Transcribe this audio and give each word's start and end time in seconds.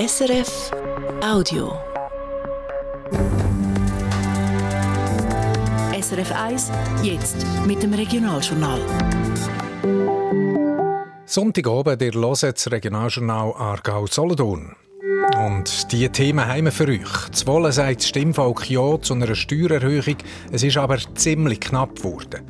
SRF 0.00 0.70
Audio. 1.22 1.74
SRF 6.00 6.32
1, 6.32 6.70
jetzt 7.02 7.44
mit 7.66 7.82
dem 7.82 7.92
Regionaljournal. 7.92 8.80
Sonntagabend, 11.26 12.00
ihr 12.00 12.14
hört 12.14 12.42
das 12.42 12.70
Regionaljournal 12.70 13.52
Aargau-Solothurn. 13.52 14.74
Und 15.36 15.92
diese 15.92 16.08
Themen 16.08 16.46
haben 16.46 16.64
wir 16.64 16.72
für 16.72 16.88
euch. 16.88 17.30
Zwolle 17.32 17.70
sagt 17.70 17.98
das 17.98 18.08
Stimmvolk 18.08 18.70
Ja 18.70 18.98
zu 19.02 19.12
einer 19.12 19.34
Steuererhöhung. 19.34 20.16
Es 20.50 20.62
ist 20.62 20.78
aber 20.78 20.96
ziemlich 21.14 21.60
knapp 21.60 21.96
geworden. 21.96 22.48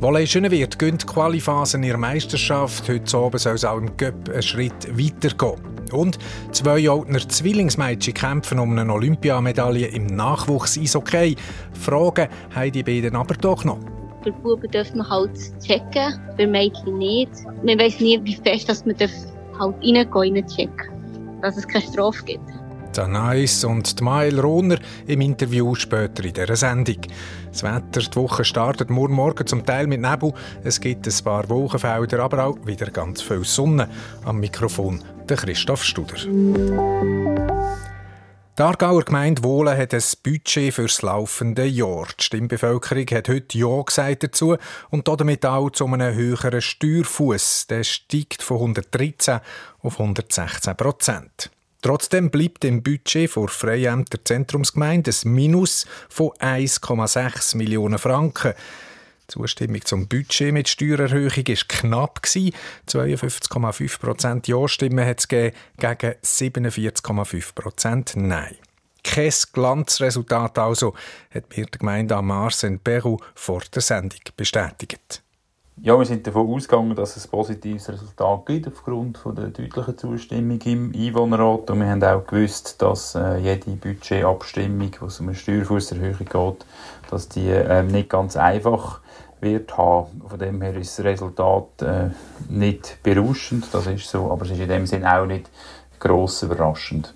Wolle 0.00 0.26
Schönewirth 0.26 0.80
gönnt 0.80 1.02
die 1.02 1.06
Qualiphase 1.06 1.76
in 1.76 1.84
ihrer 1.84 1.98
Meisterschaft. 1.98 2.88
Heute 2.88 3.16
Abend 3.16 3.40
soll 3.40 3.54
es 3.54 3.64
auch 3.64 3.78
im 3.78 3.96
Göpp 3.96 4.30
einen 4.30 4.42
Schritt 4.42 4.98
weitergehen. 4.98 5.77
Und 5.92 6.18
zwei 6.52 6.88
Altner 6.88 7.26
Zwillingsmädchen 7.28 8.14
kämpfen 8.14 8.58
um 8.58 8.76
eine 8.78 8.92
Olympiamedaille 8.92 9.86
im 9.86 10.06
Nachwuchs 10.06 10.78
Eishockey. 10.78 11.36
Fragen 11.72 12.28
haben 12.54 12.72
die 12.72 12.82
beiden 12.82 13.16
aber 13.16 13.34
doch 13.34 13.64
noch. 13.64 13.78
Für 14.22 14.32
Buben 14.32 14.70
darf 14.70 14.92
man 14.94 15.08
halt 15.08 15.30
checken, 15.64 16.20
für 16.36 16.46
Mädchen 16.46 16.98
nicht. 16.98 17.30
Man 17.62 17.78
weiß 17.78 18.00
nie, 18.00 18.20
wie 18.24 18.34
fest 18.34 18.68
dass 18.68 18.84
man 18.84 18.96
halt 18.98 19.74
reingehen 19.82 20.34
darf, 20.34 20.56
checken 20.56 20.98
dass 21.40 21.56
es 21.56 21.66
keine 21.66 21.84
Strafe 21.84 22.24
gibt. 22.24 22.42
Nice 23.06 23.64
und 23.64 24.00
Mael 24.00 24.40
Rohner 24.40 24.78
im 25.06 25.20
Interview 25.20 25.74
später 25.76 26.24
in 26.24 26.32
dieser 26.32 26.56
Sendung. 26.56 26.96
Das 27.52 27.62
Wetter, 27.62 28.00
die 28.00 28.16
Woche 28.16 28.44
startet 28.44 28.90
morgen 28.90 29.14
Morgen 29.14 29.46
zum 29.46 29.64
Teil 29.64 29.86
mit 29.86 30.00
Nebel. 30.00 30.32
Es 30.64 30.80
gibt 30.80 31.06
ein 31.06 31.24
paar 31.24 31.48
Wolkenfelder, 31.48 32.18
aber 32.18 32.44
auch 32.44 32.66
wieder 32.66 32.90
ganz 32.90 33.22
viel 33.22 33.44
Sonne. 33.44 33.88
Am 34.24 34.40
Mikrofon 34.40 35.00
der 35.28 35.36
Christoph 35.36 35.84
Studer. 35.84 36.16
Die 38.58 38.62
Aargauer 38.62 39.04
Gemeinde 39.04 39.44
Wohlen 39.44 39.76
hat 39.76 39.94
ein 39.94 40.02
Budget 40.24 40.74
für 40.74 40.82
das 40.82 41.02
laufende 41.02 41.64
Jahr. 41.64 42.08
Die 42.18 42.24
Stimmbevölkerung 42.24 43.06
hat 43.12 43.28
heute 43.28 43.58
Ja 43.58 43.82
gesagt 43.82 44.24
dazu 44.24 44.56
und 44.90 45.06
damit 45.06 45.46
auch 45.46 45.70
zu 45.70 45.86
einem 45.86 46.14
höheren 46.14 46.60
Steuerfuß. 46.60 47.68
Der 47.68 47.84
steigt 47.84 48.42
von 48.42 48.56
113 48.56 49.40
auf 49.82 50.00
116 50.00 50.76
Prozent. 50.76 51.50
Trotzdem 51.82 52.30
bleibt 52.30 52.64
im 52.64 52.82
Budget 52.82 53.30
vor 53.30 53.48
Freiämter 53.48 54.18
Zentrumsgemeinde 54.24 55.12
ein 55.12 55.30
Minus 55.30 55.86
von 56.08 56.30
1,6 56.40 57.56
Millionen 57.56 57.98
Franken. 57.98 58.54
Die 59.30 59.34
Zustimmung 59.34 59.84
zum 59.84 60.08
Budget 60.08 60.54
mit 60.54 60.70
Steuererhöhung 60.70 61.46
war 61.46 61.56
knapp. 61.68 62.20
52,5 62.24 64.00
Prozent 64.00 64.48
Ja-Stimmen 64.48 65.04
hat 65.04 65.18
es 65.18 65.28
gegen 65.28 65.52
47,5 65.78 67.54
Prozent 67.54 68.12
Nein. 68.16 68.56
Kein 69.04 69.32
Glanzresultat 69.52 70.58
also, 70.58 70.94
hat 71.30 71.54
mir 71.54 71.66
die 71.66 71.78
Gemeinde 71.78 72.16
Amars 72.16 72.62
in 72.62 72.78
Peru 72.78 73.18
vor 73.34 73.60
der 73.74 73.82
Sendung 73.82 74.20
bestätigt. 74.34 75.22
Ja, 75.82 75.96
wir 75.96 76.06
sind 76.06 76.26
davon 76.26 76.48
ausgegangen, 76.48 76.96
dass 76.96 77.16
es 77.16 77.26
ein 77.26 77.30
positives 77.30 77.88
Resultat 77.88 78.46
gibt 78.46 78.66
aufgrund 78.66 79.18
von 79.18 79.36
der 79.36 79.48
deutlichen 79.48 79.96
Zustimmung 79.96 80.60
im 80.62 80.92
Einwohnerrat. 80.94 81.70
Und 81.70 81.80
wir 81.80 81.88
haben 81.88 82.02
auch 82.02 82.26
gewusst, 82.26 82.80
dass 82.82 83.14
äh, 83.14 83.36
jede 83.36 83.70
Budgetabstimmung, 83.72 84.90
es 85.06 85.20
um 85.20 85.28
eine 85.28 85.36
Steuerfusserhöhung 85.36 86.16
geht, 86.18 86.66
dass 87.10 87.28
die 87.28 87.48
äh, 87.48 87.82
nicht 87.82 88.08
ganz 88.08 88.36
einfach 88.36 89.00
wird 89.40 89.76
haben. 89.76 90.22
Von 90.26 90.38
dem 90.38 90.60
her 90.62 90.76
ist 90.76 90.98
das 90.98 91.04
Resultat 91.04 91.82
äh, 91.82 92.10
nicht 92.48 92.98
berauschend, 93.02 93.66
das 93.72 93.86
ist 93.86 94.08
so, 94.08 94.30
aber 94.30 94.44
es 94.44 94.52
ist 94.52 94.60
in 94.60 94.68
dem 94.68 94.86
Sinn 94.86 95.04
auch 95.04 95.26
nicht 95.26 95.50
gross 95.98 96.42
überraschend. 96.42 97.14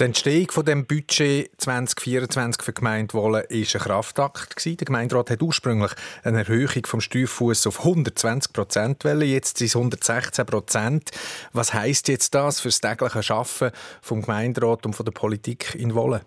Die 0.00 0.02
Entstehung 0.02 0.50
von 0.50 0.64
dem 0.64 0.86
Budget 0.86 1.52
2024 1.58 2.62
für 2.62 2.72
Gemeinde 2.72 3.14
Wolle 3.14 3.46
war 3.48 3.56
ein 3.56 3.64
Kraftakt. 3.64 4.66
Der 4.66 4.74
Gemeinderat 4.74 5.30
hat 5.30 5.40
ursprünglich 5.40 5.92
eine 6.24 6.38
Erhöhung 6.38 6.84
vom 6.84 7.00
Steuerfuß 7.00 7.68
auf 7.68 7.78
120 7.78 8.52
Prozent 8.52 9.04
jetzt 9.04 9.58
sind 9.58 9.68
es 9.68 9.76
116 9.76 10.46
Prozent. 10.46 11.10
Was 11.52 11.74
heisst 11.74 12.08
jetzt 12.08 12.34
das 12.34 12.58
für 12.58 12.70
das 12.70 12.80
tägliche 12.80 13.32
Arbeiten 13.32 13.70
vom 14.02 14.22
Gemeinderat 14.22 14.84
und 14.84 14.94
von 14.94 15.06
der 15.06 15.12
Politik 15.12 15.76
in 15.76 15.94
Wolle? 15.94 16.22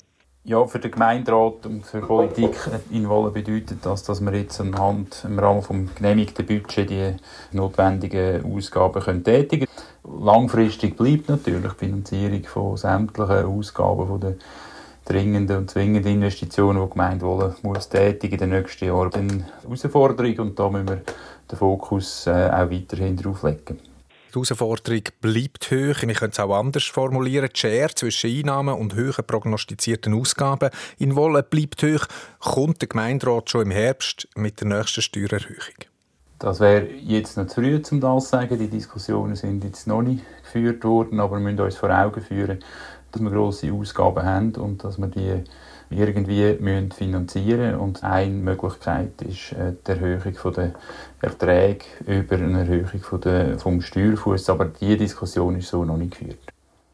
Ja, 0.47 0.65
für 0.65 0.79
den 0.79 0.91
Gemeinderat 0.91 1.65
und 1.65 1.85
für 1.85 1.99
die 1.99 2.05
Politik 2.05 2.55
in 2.89 3.09
Wolle 3.09 3.31
bedeutet 3.31 3.79
das, 3.81 4.03
dass 4.03 4.21
wir 4.21 4.33
jetzt 4.33 4.61
anhand 4.61 5.25
im 5.25 5.37
Rahmen 5.37 5.59
des 5.59 5.95
genehmigten 5.95 6.45
Budgets 6.45 6.89
die 6.89 7.15
notwendigen 7.51 8.45
Ausgaben 8.55 9.01
können 9.01 9.25
tätigen 9.25 9.67
können. 9.67 10.25
Langfristig 10.25 10.95
bleibt 10.95 11.27
natürlich 11.27 11.73
die 11.73 11.85
Finanzierung 11.85 12.43
von 12.45 12.77
sämtlichen 12.77 13.45
Ausgaben 13.45 14.07
von 14.07 14.21
den 14.21 14.39
dringenden 15.03 15.57
und 15.57 15.69
zwingenden 15.69 16.13
Investitionen, 16.13 16.79
die 16.79 16.85
die 16.85 16.93
Gemeinde 16.93 17.55
muss 17.61 17.89
tätigen 17.89 18.35
in 18.35 18.39
den 18.39 18.49
nächsten 18.51 18.85
Jahren. 18.85 19.13
Eine 19.15 19.45
Herausforderung 19.63 20.39
und 20.39 20.57
da 20.57 20.69
müssen 20.69 20.87
wir 20.87 21.01
den 21.51 21.57
Fokus 21.57 22.25
äh, 22.25 22.49
auch 22.49 22.71
weiterhin 22.71 23.17
drauf 23.17 23.43
legen. 23.43 23.81
Die 24.29 24.33
Herausforderung 24.33 25.03
bleibt 25.21 25.71
hoch. 25.71 26.01
Wir 26.01 26.13
können 26.13 26.31
es 26.31 26.39
auch 26.39 26.57
anders 26.57 26.83
formulieren. 26.83 27.49
Die 27.53 27.59
Schere 27.59 27.95
zwischen 27.95 28.29
Einnahmen 28.29 28.75
und 28.75 28.95
hohen 28.95 29.25
prognostizierten 29.25 30.13
Ausgaben 30.13 30.69
in 30.97 31.15
Wolle 31.15 31.43
bleibt 31.43 31.81
hoch. 31.83 32.05
Kommt 32.39 32.81
der 32.81 32.89
Gemeinderat 32.89 33.49
schon 33.49 33.63
im 33.63 33.71
Herbst 33.71 34.27
mit 34.35 34.59
der 34.59 34.67
nächsten 34.67 35.01
Steuererhöhung? 35.01 35.75
Das 36.39 36.59
wäre 36.59 36.85
jetzt 36.85 37.37
noch 37.37 37.47
zu 37.47 37.61
früh, 37.61 37.81
um 37.91 37.99
das 37.99 38.23
zu 38.25 38.29
sagen. 38.29 38.59
Die 38.59 38.67
Diskussionen 38.67 39.35
sind 39.35 39.63
jetzt 39.63 39.87
noch 39.87 40.01
nicht 40.01 40.23
geführt 40.43 40.83
worden, 40.83 41.19
aber 41.19 41.37
wir 41.37 41.43
müssen 41.43 41.61
uns 41.61 41.77
vor 41.77 41.89
Augen 41.89 42.21
führen, 42.21 42.59
dass 43.11 43.21
wir 43.21 43.31
grosse 43.31 43.71
Ausgaben 43.71 44.23
haben 44.23 44.55
und 44.55 44.83
dass 44.83 44.97
wir 44.99 45.07
die 45.07 45.43
irgendwie 45.89 46.53
müssen 46.59 46.91
finanzieren 46.91 47.75
Und 47.75 48.03
eine 48.03 48.33
Möglichkeit 48.33 49.21
ist 49.21 49.53
äh, 49.53 49.73
die 49.85 49.91
Erhöhung 49.91 50.53
der 50.53 50.73
Erträge 51.21 51.85
über 52.05 52.35
eine 52.35 52.59
Erhöhung 52.59 53.21
der, 53.21 53.59
vom 53.59 53.81
Steuerfuß. 53.81 54.49
Aber 54.49 54.65
diese 54.65 54.97
Diskussion 54.97 55.57
ist 55.57 55.69
so 55.69 55.85
noch 55.85 55.97
nicht 55.97 56.17
geführt. 56.17 56.39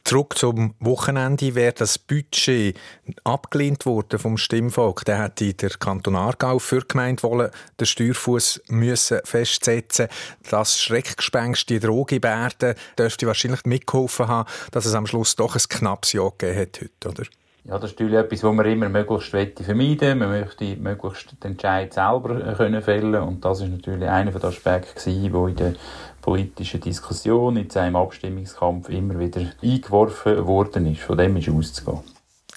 Zurück 0.06 0.38
zum 0.38 0.76
Wochenende 0.82 1.56
wäre 1.56 1.72
das 1.72 1.98
Budget 1.98 2.78
abgelehnt 3.24 3.86
worden 3.86 4.20
vom 4.20 4.38
Stimmvolk. 4.38 5.06
Der 5.06 5.24
hätte 5.24 5.54
der 5.54 5.70
Kanton 5.70 6.18
Aargau 6.18 6.60
für 6.60 6.82
die 6.82 6.90
Gemeinde 6.90 7.24
wollen, 7.24 7.50
den 7.80 7.86
Steuerfuß 7.86 8.64
müssen 8.68 9.22
festsetzen. 9.24 10.10
Das 10.50 10.82
Schreckgespenst, 10.82 11.70
die 11.70 11.80
Drohgebärde, 11.80 12.76
dürfte 13.00 13.28
wahrscheinlich 13.28 13.64
mitgeholfen 13.64 14.28
haben, 14.28 14.50
dass 14.72 14.86
es 14.86 14.94
am 14.94 15.08
Schluss 15.08 15.38
doch 15.38 15.56
ein 15.56 15.64
knappes 15.70 16.12
Jahr 16.12 16.32
gegeben 16.38 16.60
hat 16.60 16.82
heute, 16.82 17.10
oder? 17.10 17.24
Ja, 17.66 17.80
das 17.80 17.92
ist 17.92 18.00
natürlich 18.00 18.20
etwas, 18.20 18.44
was 18.44 18.54
man 18.54 18.66
immer 18.66 18.90
möglichst 18.90 19.30
vermeiden 19.30 20.20
Man 20.20 20.32
möchte 20.32 20.76
möglichst 20.76 21.42
den 21.42 21.52
Entscheid 21.52 21.94
selber 21.94 22.46
äh, 22.46 22.56
können 22.56 22.82
fällen 22.82 23.24
und 23.24 23.46
das 23.46 23.62
ist 23.62 23.70
natürlich 23.70 24.10
einer 24.10 24.32
der 24.32 24.44
Aspekte, 24.50 25.10
der 25.10 25.48
in 25.48 25.56
der 25.56 25.74
politischen 26.22 26.82
Diskussion, 26.82 27.56
in 27.56 27.70
seinem 27.70 27.96
Abstimmungskampf 27.96 28.90
immer 28.90 29.18
wieder 29.18 29.42
eingeworfen 29.62 30.46
worden 30.46 30.92
ist. 30.92 31.04
Von 31.04 31.18
dem 31.18 31.38
ist 31.38 31.48
auszugehen. 31.48 32.04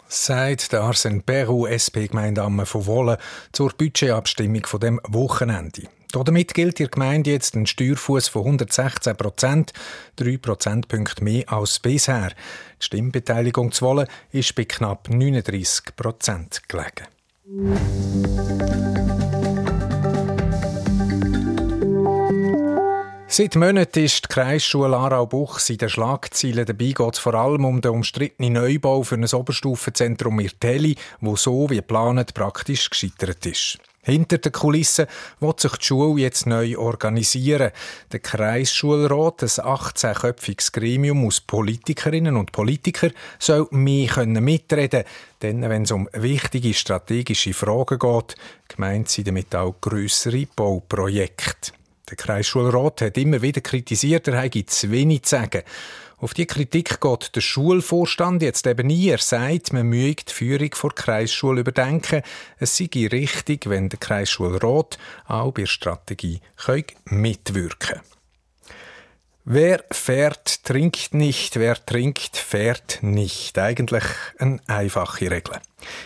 Sagt 0.09 0.73
der 0.73 0.83
Arsene 0.83 1.23
Peru, 1.25 1.67
SP-Gemeindeamme 1.67 2.67
von 2.67 2.87
Wolle, 2.87 3.19
zur 3.53 3.73
Budgetabstimmung 3.79 4.67
von 4.67 4.81
dem 4.81 5.01
Wochenende. 5.05 5.83
Damit 6.13 6.55
gilt 6.55 6.79
die 6.79 6.89
Gemeinde 6.89 7.31
jetzt 7.31 7.55
einen 7.55 7.67
Steuerfuß 7.67 8.29
von 8.29 8.43
116 8.43 9.17
Prozent, 9.17 9.73
drei 10.17 10.39
Prozentpunkte 10.39 11.23
mehr 11.23 11.53
als 11.53 11.79
bisher. 11.79 12.31
Die 12.81 12.87
Stimmbeteiligung 12.87 13.73
zu 13.73 13.85
wollen 13.85 14.09
ist 14.33 14.55
bei 14.55 14.65
knapp 14.65 15.09
39 15.09 15.97
Prozent 15.97 16.63
gelegen. 16.69 17.07
Seit 23.29 23.55
Monaten 23.55 24.05
ist 24.05 24.25
die 24.25 24.29
Kreisschule 24.29 24.97
Aarau-Buchs 24.97 25.69
in 25.69 25.79
den 25.79 25.89
Schlagzeilen. 25.91 26.65
Dabei 26.65 26.93
geht 26.93 27.19
vor 27.19 27.35
allem 27.35 27.65
um 27.65 27.81
den 27.81 27.91
umstrittenen 27.91 28.55
Neubau 28.55 29.03
für 29.03 29.17
ein 29.17 29.27
Oberstufenzentrum 29.27 30.37
Mirtelli, 30.37 30.97
wo 31.21 31.37
so 31.37 31.69
wie 31.69 31.77
geplant 31.77 32.33
praktisch 32.35 32.89
gescheitert 32.89 33.45
ist. 33.45 33.79
Hinter 34.07 34.39
den 34.39 34.53
Kulissen 34.53 35.07
wird 35.41 35.59
sich 35.59 35.73
die 35.73 35.85
Schule 35.85 36.23
jetzt 36.23 36.47
neu 36.47 36.79
organisieren. 36.79 37.73
Der 38.13 38.21
Kreisschulrat, 38.21 39.43
ein 39.43 39.49
18-köpfiges 39.49 40.73
Gremium 40.73 41.27
aus 41.27 41.41
Politikerinnen 41.41 42.37
und 42.37 42.53
Politikern, 42.53 43.11
soll 43.41 43.67
mehr 43.73 44.25
mitreden 44.27 45.03
können. 45.03 45.05
Denn 45.43 45.69
wenn 45.69 45.83
es 45.83 45.91
um 45.91 46.09
wichtige 46.13 46.73
strategische 46.73 47.53
Fragen 47.53 47.99
geht, 47.99 48.37
gemeint 48.69 49.09
sind 49.09 49.27
damit 49.27 49.53
auch 49.57 49.75
grössere 49.81 50.47
Bauprojekte. 50.55 51.73
Der 52.09 52.17
Kreisschulrat 52.17 53.01
hat 53.01 53.19
immer 53.19 53.43
wieder 53.43 53.61
kritisiert, 53.61 54.29
er 54.29 54.41
habe 54.41 54.67
zu 54.67 54.89
wenig 54.93 55.25
zu 55.25 55.31
sagen. 55.31 55.63
Auf 56.19 56.33
die 56.33 56.47
Kritik 56.47 57.01
geht 57.01 57.37
der 57.37 57.43
Schulvorstand 57.43 58.41
jetzt 58.41 58.67
eben 58.67 58.87
nie. 58.87 59.09
Er 59.09 59.19
sagt, 59.19 59.75
man 59.75 59.87
müsse 59.87 60.25
die 60.29 60.33
Führung 60.33 60.71
der 60.71 60.91
Kreisschule 60.91 61.61
überdenken. 61.61 62.23
Es 62.59 62.77
sei 62.79 62.89
richtig, 62.95 63.69
wenn 63.69 63.91
der 63.91 63.99
Kreisschulrat 63.99 64.99
auch 65.27 65.53
bei 65.53 65.63
der 65.63 65.67
Strategie 65.67 66.41
mitwirken 67.05 67.79
kann. 67.79 68.01
Wer 69.49 69.85
fährt, 69.93 70.65
trinkt 70.65 71.15
nicht, 71.15 71.57
wer 71.57 71.77
trinkt, 71.87 72.37
fährt 72.37 72.99
nicht. 73.03 73.57
Eigentlich 73.59 74.03
eine 74.39 74.59
einfache 74.67 75.31
Regel. 75.31 75.55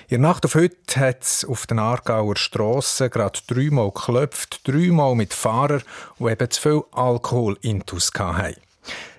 In 0.08 0.20
der 0.20 0.28
Nacht 0.28 0.44
auf 0.44 0.56
heute 0.56 1.00
hat 1.00 1.22
es 1.22 1.44
auf 1.46 1.66
den 1.66 1.78
Aargauer 1.78 2.36
Strassen 2.36 3.08
gerade 3.10 3.40
dreimal 3.46 3.92
geklopft, 3.92 4.68
dreimal 4.68 5.14
mit 5.14 5.32
Fahrern, 5.32 5.82
die 6.18 6.24
eben 6.24 6.50
zu 6.50 6.60
viel 6.60 6.82
Alkohol 6.92 7.56
intus 7.62 8.10
hatten. 8.14 8.56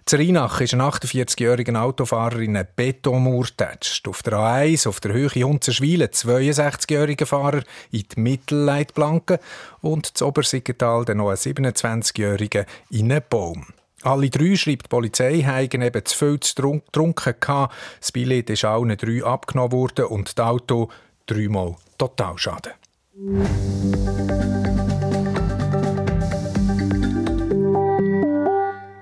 Zerinach 0.05 0.59
ist 0.61 0.73
ein 0.73 0.81
48-jähriger 0.81 1.79
Autofahrer 1.79 2.39
in 2.39 2.57
eine 2.57 2.67
Betonmauer 2.75 3.45
getatscht. 3.45 4.07
Auf 4.07 4.23
der 4.23 4.33
A1, 4.33 4.87
auf 4.87 4.99
der 4.99 5.13
Höhe 5.13 5.29
Hunzenschwil, 5.29 6.01
ein 6.01 6.09
62-jähriger 6.09 7.25
Fahrer 7.25 7.63
in 7.91 8.03
die 8.15 8.19
Mittelleitplanke 8.19 9.39
und 9.81 10.17
zu 10.17 10.27
Obersiggetal 10.27 11.05
noch 11.15 11.29
ein 11.29 11.37
27-jähriger 11.37 12.65
in 12.89 13.11
einen 13.11 13.23
Baum. 13.29 13.67
Alle 14.03 14.29
drei, 14.31 14.55
schreibt 14.55 14.85
die 14.85 14.89
Polizei, 14.89 15.41
haben 15.41 15.81
eben 15.81 16.05
zu 16.05 16.17
viel 16.17 16.39
getrunken. 16.39 17.35
Das 17.39 18.11
Billett 18.11 18.49
ist 18.49 18.65
allen 18.65 18.97
drei 18.97 19.23
abgenommen 19.23 19.71
worden 19.71 20.05
und 20.05 20.37
das 20.37 20.45
Auto 20.45 20.89
dreimal 21.27 21.75
Totalschaden. 21.97 22.73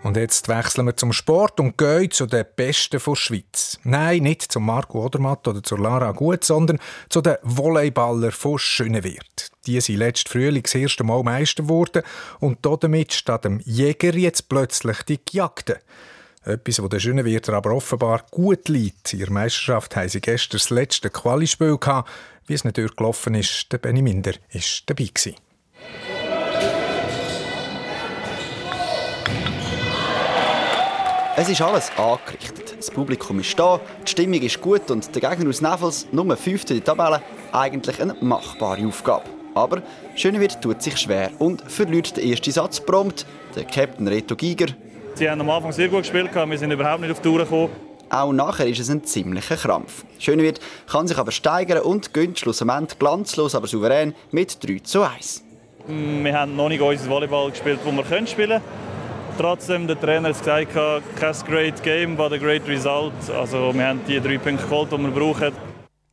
Und 0.09 0.17
jetzt 0.17 0.47
wechseln 0.47 0.87
wir 0.87 0.97
zum 0.97 1.13
Sport 1.13 1.59
und 1.59 1.77
gehen 1.77 2.09
zu 2.09 2.25
den 2.25 2.43
Besten 2.55 2.99
der 3.05 3.15
Schweiz. 3.15 3.77
Nein, 3.83 4.23
nicht 4.23 4.51
zu 4.51 4.59
Marco 4.59 5.05
Odermatt 5.05 5.47
oder 5.47 5.61
zu 5.61 5.75
Lara 5.75 6.13
Gut, 6.13 6.43
sondern 6.43 6.79
zu 7.09 7.21
den 7.21 7.35
Volleyballern 7.43 8.31
von 8.31 8.57
Schönewirt. 8.57 9.51
Die 9.67 9.79
sind 9.79 9.97
letztes 9.97 10.31
Frühling 10.31 10.63
das 10.63 10.73
erste 10.73 11.03
Mal 11.03 11.21
Meister 11.21 11.61
geworden 11.61 12.01
und 12.39 12.57
damit 12.65 13.13
statt 13.13 13.45
dem 13.45 13.59
Jäger 13.59 14.15
jetzt 14.15 14.49
plötzlich 14.49 15.03
die 15.03 15.19
Gejagten. 15.23 15.75
Etwas, 16.43 16.81
was 16.81 16.89
den 16.89 16.99
Schönewirter 16.99 17.53
aber 17.53 17.71
offenbar 17.71 18.25
gut 18.31 18.67
liegt. 18.67 19.13
In 19.13 19.19
der 19.19 19.31
Meisterschaft 19.31 19.95
haben 19.95 20.09
sie 20.09 20.21
gestern 20.21 20.57
das 20.57 20.71
letzte 20.71 21.11
Qualispiel 21.11 21.77
gehabt. 21.77 22.09
Wie 22.47 22.55
es 22.55 22.63
natürlich 22.63 22.95
gelaufen 22.95 23.35
ist, 23.35 23.71
der 23.71 23.77
Benny 23.77 24.01
Minder 24.01 24.31
war 24.31 24.61
dabei. 24.87 25.03
Gewesen. 25.03 25.35
Es 31.41 31.47
ist 31.47 31.61
alles 31.61 31.89
angerichtet. 31.95 32.75
Das 32.77 32.91
Publikum 32.91 33.39
ist 33.39 33.57
da, 33.57 33.79
die 34.05 34.11
Stimmung 34.11 34.41
ist 34.41 34.59
gut 34.59 34.91
und 34.91 35.15
der 35.15 35.29
Gegner 35.29 35.47
aus 35.47 35.61
Nevels, 35.61 36.05
Nummer 36.11 36.35
5 36.35 36.63
in 36.63 36.67
der 36.67 36.83
Tabelle, 36.83 37.21
eigentlich 37.53 38.01
eine 38.01 38.13
machbare 38.19 38.85
Aufgabe. 38.85 39.23
Aber 39.55 39.81
Schönewirt 40.17 40.61
tut 40.61 40.81
sich 40.81 40.97
schwer 40.97 41.31
und 41.39 41.61
verliert 41.61 42.17
den 42.17 42.29
ersten 42.29 42.51
Satz 42.51 42.81
prompt. 42.81 43.25
Der 43.55 43.63
Captain 43.63 44.05
Reto 44.09 44.35
Giger. 44.35 44.65
Sie 45.13 45.29
haben 45.29 45.39
am 45.39 45.49
Anfang 45.49 45.71
sehr 45.71 45.87
gut 45.87 45.99
gespielt, 46.01 46.35
wir 46.35 46.57
sind 46.57 46.71
überhaupt 46.71 46.99
nicht 46.99 47.11
auf 47.11 47.21
die 47.21 47.29
Tour 47.29 47.37
gekommen. 47.37 47.69
Auch 48.09 48.33
nachher 48.33 48.67
ist 48.67 48.79
es 48.79 48.89
ein 48.89 49.05
ziemlicher 49.05 49.55
Krampf. 49.55 50.03
Schönewirt 50.19 50.59
kann 50.91 51.07
sich 51.07 51.17
aber 51.17 51.31
steigern 51.31 51.83
und 51.83 52.13
gönnt 52.13 52.37
schlussendlich 52.37 52.99
glanzlos, 52.99 53.55
aber 53.55 53.67
souverän 53.67 54.13
mit 54.31 54.61
3 54.61 54.79
zu 54.79 55.03
1. 55.03 55.45
Wir 55.87 56.37
haben 56.37 56.57
noch 56.57 56.67
nicht 56.67 56.81
unser 56.81 57.09
Volleyball 57.09 57.49
gespielt, 57.51 57.79
das 57.85 57.95
wir 57.95 58.27
spielen 58.27 58.49
können. 58.49 58.88
Trotzdem, 59.39 59.87
der 59.87 59.97
Trainer 59.97 60.27
hat 60.27 60.37
gesagt, 60.37 60.73
kein 61.15 61.33
great 61.47 61.81
game, 61.81 62.17
but 62.17 62.33
a 62.33 62.37
great 62.37 62.67
result. 62.67 63.13
Also 63.33 63.73
wir 63.73 63.87
haben 63.87 64.01
die 64.05 64.19
drei 64.19 64.37
Punkte 64.37 64.67
geholt, 64.67 64.91
die 64.91 64.97
wir 64.97 65.11
brauchen. 65.11 65.53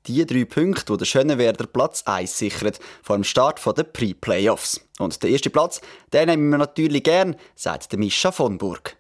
Die 0.06 0.24
drei 0.24 0.44
Punkte, 0.44 0.92
die 0.92 0.96
der 0.96 1.04
Schönewerder 1.06 1.66
Platz 1.66 2.04
1 2.06 2.38
sichert, 2.38 2.78
vor 3.02 3.16
dem 3.16 3.24
Start 3.24 3.60
der 3.76 3.82
Pre-Playoffs. 3.82 4.80
Und 5.00 5.20
der 5.24 5.30
erste 5.30 5.50
Platz, 5.50 5.80
den 6.12 6.28
nehmen 6.28 6.50
wir 6.50 6.58
natürlich 6.58 7.02
gern, 7.02 7.34
sagt 7.56 7.90
der 7.90 7.98
Mischa 7.98 8.30
von 8.30 8.58
Burg. 8.58 8.96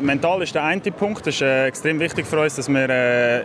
Mental 0.00 0.40
ist 0.42 0.54
der 0.54 0.62
eine 0.62 0.80
Punkt. 0.92 1.26
Das 1.26 1.34
ist 1.34 1.42
äh, 1.42 1.66
extrem 1.66 1.98
wichtig 1.98 2.26
für 2.26 2.40
uns, 2.40 2.54
dass 2.54 2.68
wir 2.68 2.88
äh, 2.88 3.44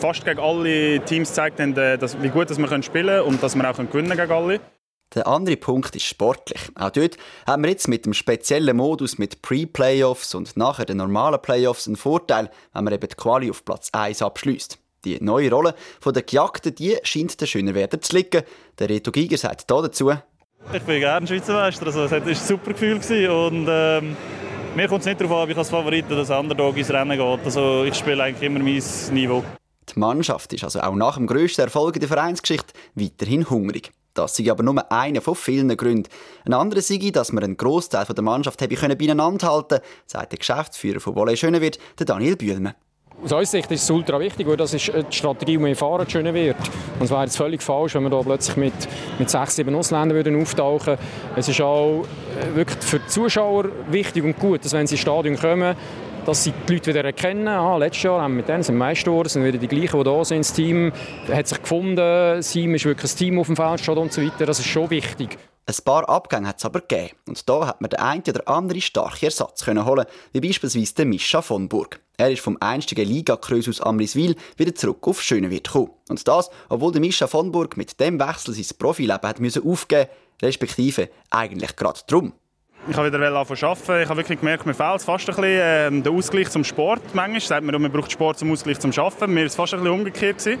fast 0.00 0.24
gegen 0.24 0.40
alle 0.40 1.00
Teams 1.00 1.28
gezeigt 1.28 1.60
haben, 1.60 1.76
äh, 1.76 1.98
dass, 1.98 2.16
wie 2.22 2.30
gut 2.30 2.48
dass 2.48 2.56
wir 2.56 2.82
spielen 2.82 3.08
können 3.08 3.22
und 3.24 3.42
dass 3.42 3.54
wir 3.54 3.70
auch 3.70 3.76
gewinnen 3.76 3.90
können 3.90 4.16
gegen 4.16 4.32
alle. 4.32 4.60
Der 5.14 5.26
andere 5.26 5.56
Punkt 5.56 5.96
ist 5.96 6.04
sportlich. 6.04 6.60
Auch 6.76 6.90
dort 6.90 7.16
haben 7.44 7.64
wir 7.64 7.70
jetzt 7.70 7.88
mit 7.88 8.06
dem 8.06 8.14
speziellen 8.14 8.76
Modus 8.76 9.18
mit 9.18 9.42
Pre-Playoffs 9.42 10.36
und 10.36 10.56
nachher 10.56 10.84
den 10.84 10.98
normalen 10.98 11.42
Playoffs 11.42 11.88
einen 11.88 11.96
Vorteil, 11.96 12.48
wenn 12.72 12.84
man 12.84 12.92
eben 12.92 13.08
die 13.08 13.16
Quali 13.16 13.50
auf 13.50 13.64
Platz 13.64 13.88
1 13.92 14.22
abschließt. 14.22 14.78
Die 15.04 15.18
neue 15.20 15.50
Rolle 15.50 15.74
von 16.00 16.14
der 16.14 16.22
Gejagten, 16.22 16.74
die 16.74 16.96
scheint 17.02 17.40
der 17.40 17.46
Schönerwerder 17.46 18.00
zu 18.00 18.14
liegen. 18.14 18.42
Der 18.78 18.88
Reto 18.88 19.10
Giger 19.10 19.36
sagt 19.36 19.64
hier 19.68 19.82
dazu. 19.82 20.12
Ich 20.72 20.82
bin 20.82 21.00
gerne 21.00 21.26
Schweizer 21.26 21.54
Meister, 21.54 21.86
also 21.86 22.04
es 22.04 22.10
war 22.12 22.22
ein 22.22 22.34
super 22.34 22.72
Gefühl 22.72 23.00
und 23.30 23.66
ähm, 23.68 24.16
mir 24.76 24.86
kommt 24.86 25.00
es 25.00 25.06
nicht 25.06 25.20
darauf 25.20 25.38
an, 25.38 25.42
ob 25.44 25.50
ich 25.50 25.56
als 25.56 25.70
Favorit 25.70 26.06
oder 26.06 26.18
als 26.18 26.30
Underdog 26.30 26.76
ins 26.76 26.90
Rennen 26.90 27.18
geht. 27.18 27.44
Also 27.44 27.82
ich 27.84 27.94
spiele 27.94 28.22
eigentlich 28.22 28.42
immer 28.42 28.60
mein 28.60 28.82
Niveau. 29.12 29.42
Die 29.92 29.98
Mannschaft 29.98 30.52
ist 30.52 30.62
also 30.62 30.80
auch 30.80 30.94
nach 30.94 31.16
dem 31.16 31.26
grössten 31.26 31.62
Erfolg 31.62 31.96
in 31.96 32.00
der 32.00 32.08
Vereinsgeschichte 32.08 32.74
weiterhin 32.94 33.48
hungrig. 33.50 33.90
Das 34.14 34.36
sei 34.36 34.50
aber 34.50 34.62
nur 34.62 34.90
einer 34.90 35.20
von 35.20 35.34
vielen 35.34 35.76
Gründen. 35.76 36.08
Ein 36.44 36.54
anderer 36.54 36.82
sei, 36.82 37.10
dass 37.12 37.32
man 37.32 37.44
einen 37.44 37.56
Großteil 37.56 38.04
der 38.04 38.24
Mannschaft 38.24 38.60
habe 38.60 38.96
beieinander 38.96 39.48
halten 39.48 39.68
können, 39.68 39.82
sagt 40.06 40.32
der 40.32 40.38
Geschäftsführer 40.38 41.00
von 41.00 41.14
Volley 41.14 41.36
Schönewert, 41.36 41.78
Daniel 41.96 42.36
Bühlmann. 42.36 42.74
Aus 43.22 43.32
unserer 43.32 43.44
Sicht 43.44 43.70
ist 43.70 43.82
es 43.82 43.90
ultra 43.90 44.18
wichtig, 44.18 44.46
weil 44.46 44.56
das 44.56 44.72
ist 44.72 44.86
die 44.86 45.14
Strategie, 45.14 45.58
die 45.58 45.64
wir 45.64 45.76
fahren 45.76 46.08
schöner 46.08 46.32
wird. 46.32 46.56
Und 46.98 47.04
es 47.04 47.10
wäre 47.10 47.22
jetzt 47.24 47.36
völlig 47.36 47.62
falsch, 47.62 47.94
wenn 47.94 48.04
wir 48.04 48.08
da 48.08 48.22
plötzlich 48.22 48.56
mit, 48.56 48.72
mit 49.18 49.28
sechs, 49.28 49.56
sieben 49.56 49.74
Ausländern 49.74 50.16
würden 50.16 50.40
auftauchen 50.40 50.96
Es 51.36 51.46
ist 51.46 51.60
auch 51.60 52.04
äh, 52.40 52.54
wirklich 52.56 52.78
für 52.82 52.98
die 52.98 53.06
Zuschauer 53.08 53.66
wichtig 53.90 54.24
und 54.24 54.38
gut, 54.38 54.64
dass 54.64 54.72
wenn 54.72 54.86
sie 54.86 54.94
ins 54.94 55.02
Stadion 55.02 55.36
kommen, 55.36 55.76
dass 56.26 56.44
sie 56.44 56.52
die 56.68 56.74
Leute 56.74 56.86
wieder 56.86 57.04
erkennen. 57.04 57.48
Ah, 57.48 57.76
letztes 57.76 58.02
Jahr 58.02 58.22
haben 58.22 58.32
wir 58.32 58.38
mit 58.38 58.48
denen 58.48 58.62
sind 58.62 58.76
Meister 58.76 59.28
sind 59.28 59.44
wieder 59.44 59.58
die 59.58 59.68
gleichen, 59.68 59.98
die 59.98 60.04
da 60.04 60.24
sind. 60.24 60.40
Das 60.40 60.52
Team 60.52 60.92
hat 61.32 61.48
sich 61.48 61.60
gefunden, 61.60 61.96
das 61.96 62.50
Team 62.50 62.74
ist 62.74 62.84
wirklich 62.84 63.12
ein 63.12 63.16
Team 63.16 63.38
auf 63.38 63.46
dem 63.46 63.56
Feld 63.56 63.88
und 63.88 64.12
so 64.12 64.22
weiter. 64.22 64.46
Das 64.46 64.58
ist 64.58 64.66
schon 64.66 64.90
wichtig. 64.90 65.38
Ein 65.66 65.84
paar 65.84 66.08
Abgänge 66.08 66.48
hat 66.48 66.58
es 66.58 66.64
aber 66.64 66.80
gegeben. 66.80 67.10
Und 67.28 67.48
da 67.48 67.66
hat 67.66 67.80
man 67.80 67.90
den 67.90 68.00
einen 68.00 68.22
oder 68.22 68.48
anderen 68.48 68.80
starken 68.80 69.24
Ersatz 69.24 69.64
können 69.64 69.84
holen, 69.84 70.06
wie 70.32 70.40
beispielsweise 70.40 70.94
den 70.94 71.10
Mischa 71.10 71.42
von 71.42 71.68
Burg. 71.68 72.00
Er 72.16 72.30
ist 72.30 72.40
vom 72.40 72.56
einstigen 72.60 73.06
Liga-Kreuz 73.06 73.68
aus 73.68 73.80
Amriswil 73.80 74.34
wieder 74.56 74.74
zurück 74.74 75.06
auf 75.06 75.22
Schönenwirt 75.22 75.68
gekommen. 75.68 75.90
Und 76.08 76.26
das, 76.26 76.50
obwohl 76.68 76.92
der 76.92 77.00
Mischa 77.00 77.26
von 77.26 77.52
Burg 77.52 77.76
mit 77.76 78.00
dem 78.00 78.18
Wechsel 78.18 78.54
sein 78.54 78.76
Profileben 78.78 79.28
hat 79.28 79.40
müssen 79.40 79.66
aufgeben 79.66 80.08
respektive 80.42 81.08
eigentlich 81.30 81.76
gerade 81.76 82.00
drum. 82.06 82.32
Ich 82.88 82.96
habe 82.96 83.12
wieder 83.12 83.36
arbeiten. 83.36 83.54
Ich 83.54 84.08
habe 84.08 84.16
wirklich 84.16 84.40
gemerkt, 84.40 84.64
mir 84.64 84.74
fehlt 84.74 85.02
fast 85.02 85.28
ein 85.28 85.36
bisschen 85.36 85.44
äh, 85.44 86.02
der 86.02 86.12
Ausgleich 86.12 86.50
zum 86.50 86.64
Sport. 86.64 87.02
Manchmal 87.14 87.40
sagt 87.40 87.64
man, 87.64 87.80
man 87.80 87.92
braucht 87.92 88.10
Sport 88.10 88.38
zum 88.38 88.50
Ausgleich 88.50 88.80
zum 88.80 88.90
Arbeiten. 88.92 89.32
Mir 89.32 89.40
war 89.40 89.46
es 89.46 89.54
fast 89.54 89.74
ein 89.74 89.80
bisschen 89.80 89.98
umgekehrt. 89.98 90.58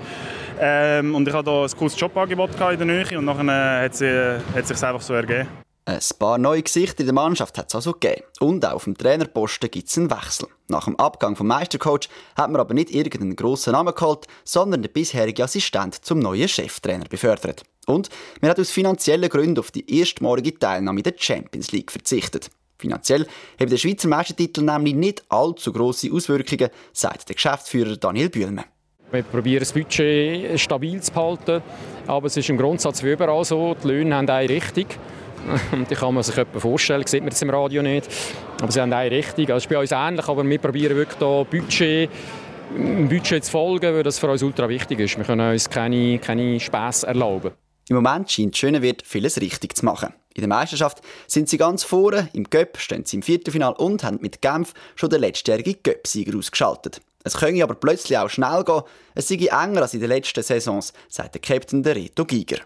Ähm, 0.60 1.14
und 1.14 1.26
ich 1.26 1.34
hatte 1.34 1.50
hier 1.50 1.62
ein 1.62 1.70
cooles 1.70 1.98
Jobangebot 1.98 2.50
in 2.50 2.78
der 2.78 2.86
Nähe 2.86 3.18
und 3.18 3.26
dann 3.26 3.48
äh, 3.48 3.84
hat, 3.84 3.94
sie, 3.94 4.38
hat 4.54 4.62
es 4.62 4.68
sich 4.68 4.82
einfach 4.82 5.00
so 5.00 5.14
ergeben. 5.14 5.48
Ein 5.86 5.98
paar 6.18 6.38
neue 6.38 6.62
Gesichter 6.62 7.00
in 7.00 7.06
der 7.06 7.14
Mannschaft 7.14 7.56
hat 7.56 7.68
es 7.68 7.74
also 7.74 7.94
gegeben. 7.94 8.22
Und 8.38 8.64
auch 8.66 8.74
auf 8.74 8.84
dem 8.84 8.96
Trainerposten 8.96 9.70
gibt 9.70 9.88
es 9.88 9.96
einen 9.96 10.10
Wechsel. 10.10 10.46
Nach 10.68 10.84
dem 10.84 10.96
Abgang 10.96 11.36
vom 11.36 11.46
Meistercoach 11.46 12.08
hat 12.36 12.50
man 12.50 12.60
aber 12.60 12.74
nicht 12.74 12.90
irgendeinen 12.90 13.34
grossen 13.34 13.72
Namen 13.72 13.94
geholt, 13.94 14.26
sondern 14.44 14.82
den 14.82 14.92
bisherigen 14.92 15.42
Assistent 15.42 16.04
zum 16.04 16.18
neuen 16.18 16.48
Cheftrainer 16.48 17.06
befördert. 17.06 17.64
Und 17.90 18.08
man 18.40 18.50
hat 18.50 18.60
aus 18.60 18.70
finanziellen 18.70 19.28
Gründen 19.28 19.58
auf 19.58 19.70
die 19.70 19.98
erstmalige 19.98 20.58
Teilnahme 20.58 21.02
der 21.02 21.14
Champions 21.16 21.72
League 21.72 21.90
verzichtet. 21.90 22.50
Finanziell 22.78 23.26
hat 23.60 23.70
der 23.70 23.76
Schweizer 23.76 24.08
Meistertitel 24.08 24.62
nämlich 24.62 24.94
nicht 24.94 25.22
allzu 25.28 25.72
grosse 25.72 26.10
Auswirkungen, 26.12 26.70
sagt 26.92 27.28
der 27.28 27.34
Geschäftsführer 27.34 27.96
Daniel 27.96 28.30
Bühlmann. 28.30 28.64
Wir 29.12 29.22
probieren 29.22 29.60
das 29.60 29.72
Budget 29.72 30.58
stabil 30.58 31.00
zu 31.02 31.14
halten, 31.14 31.62
aber 32.06 32.28
es 32.28 32.36
ist 32.36 32.48
im 32.48 32.56
Grundsatz 32.56 33.02
wie 33.02 33.12
überall 33.12 33.44
so, 33.44 33.74
die 33.82 33.88
Löhne 33.88 34.14
haben 34.14 34.30
eine 34.30 34.48
Richtung. 34.48 34.86
Und 35.72 35.90
die 35.90 35.94
kann 35.94 36.14
man 36.14 36.22
sich 36.22 36.36
etwa 36.38 36.60
vorstellen, 36.60 37.06
sieht 37.06 37.20
man 37.20 37.30
jetzt 37.30 37.42
im 37.42 37.50
Radio 37.50 37.82
nicht. 37.82 38.08
Aber 38.62 38.70
sie 38.70 38.80
haben 38.80 38.92
eine 38.92 39.10
Richtung. 39.10 39.46
Also 39.46 39.56
es 39.56 39.64
ist 39.64 39.68
bei 39.68 39.78
uns 39.78 39.90
ähnlich, 39.90 40.28
aber 40.28 40.48
wir 40.48 40.58
probieren 40.58 40.96
wirklich 40.96 41.18
da 41.18 41.42
Budget, 41.42 42.08
Budget 43.08 43.44
zu 43.44 43.50
folgen, 43.50 43.94
weil 43.94 44.02
das 44.02 44.18
für 44.18 44.30
uns 44.30 44.42
ultra 44.42 44.68
wichtig 44.68 45.00
ist. 45.00 45.16
Wir 45.16 45.24
können 45.24 45.50
uns 45.50 45.68
keine, 45.68 46.18
keine 46.18 46.60
Späße 46.60 47.06
erlauben. 47.06 47.50
Im 47.90 47.96
Moment 47.96 48.30
scheint 48.30 48.56
Schönenwirt 48.56 49.02
vieles 49.04 49.40
richtig 49.40 49.76
zu 49.76 49.84
machen. 49.84 50.14
In 50.34 50.42
der 50.42 50.48
Meisterschaft 50.48 51.02
sind 51.26 51.48
sie 51.48 51.58
ganz 51.58 51.82
vorne, 51.82 52.28
im 52.32 52.44
Göpp 52.44 52.78
stehen 52.78 53.04
sie 53.04 53.16
im 53.16 53.22
Viertelfinal 53.22 53.72
und 53.72 54.04
haben 54.04 54.20
mit 54.20 54.40
Genf 54.40 54.74
schon 54.94 55.10
den 55.10 55.20
letztjährigen 55.20 55.74
Göpp-Sieger 55.82 56.38
ausgeschaltet. 56.38 57.00
Es 57.24 57.36
könne 57.36 57.64
aber 57.64 57.74
plötzlich 57.74 58.16
auch 58.16 58.30
schnell 58.30 58.62
gehen, 58.62 58.82
es 59.16 59.26
sei 59.26 59.34
enger 59.34 59.82
als 59.82 59.94
in 59.94 59.98
den 59.98 60.08
letzten 60.08 60.44
Saisons, 60.44 60.92
sagt 61.08 61.34
der 61.34 61.40
Captain 61.40 61.82
der 61.82 61.96
Reto 61.96 62.24
Giger. 62.24 62.58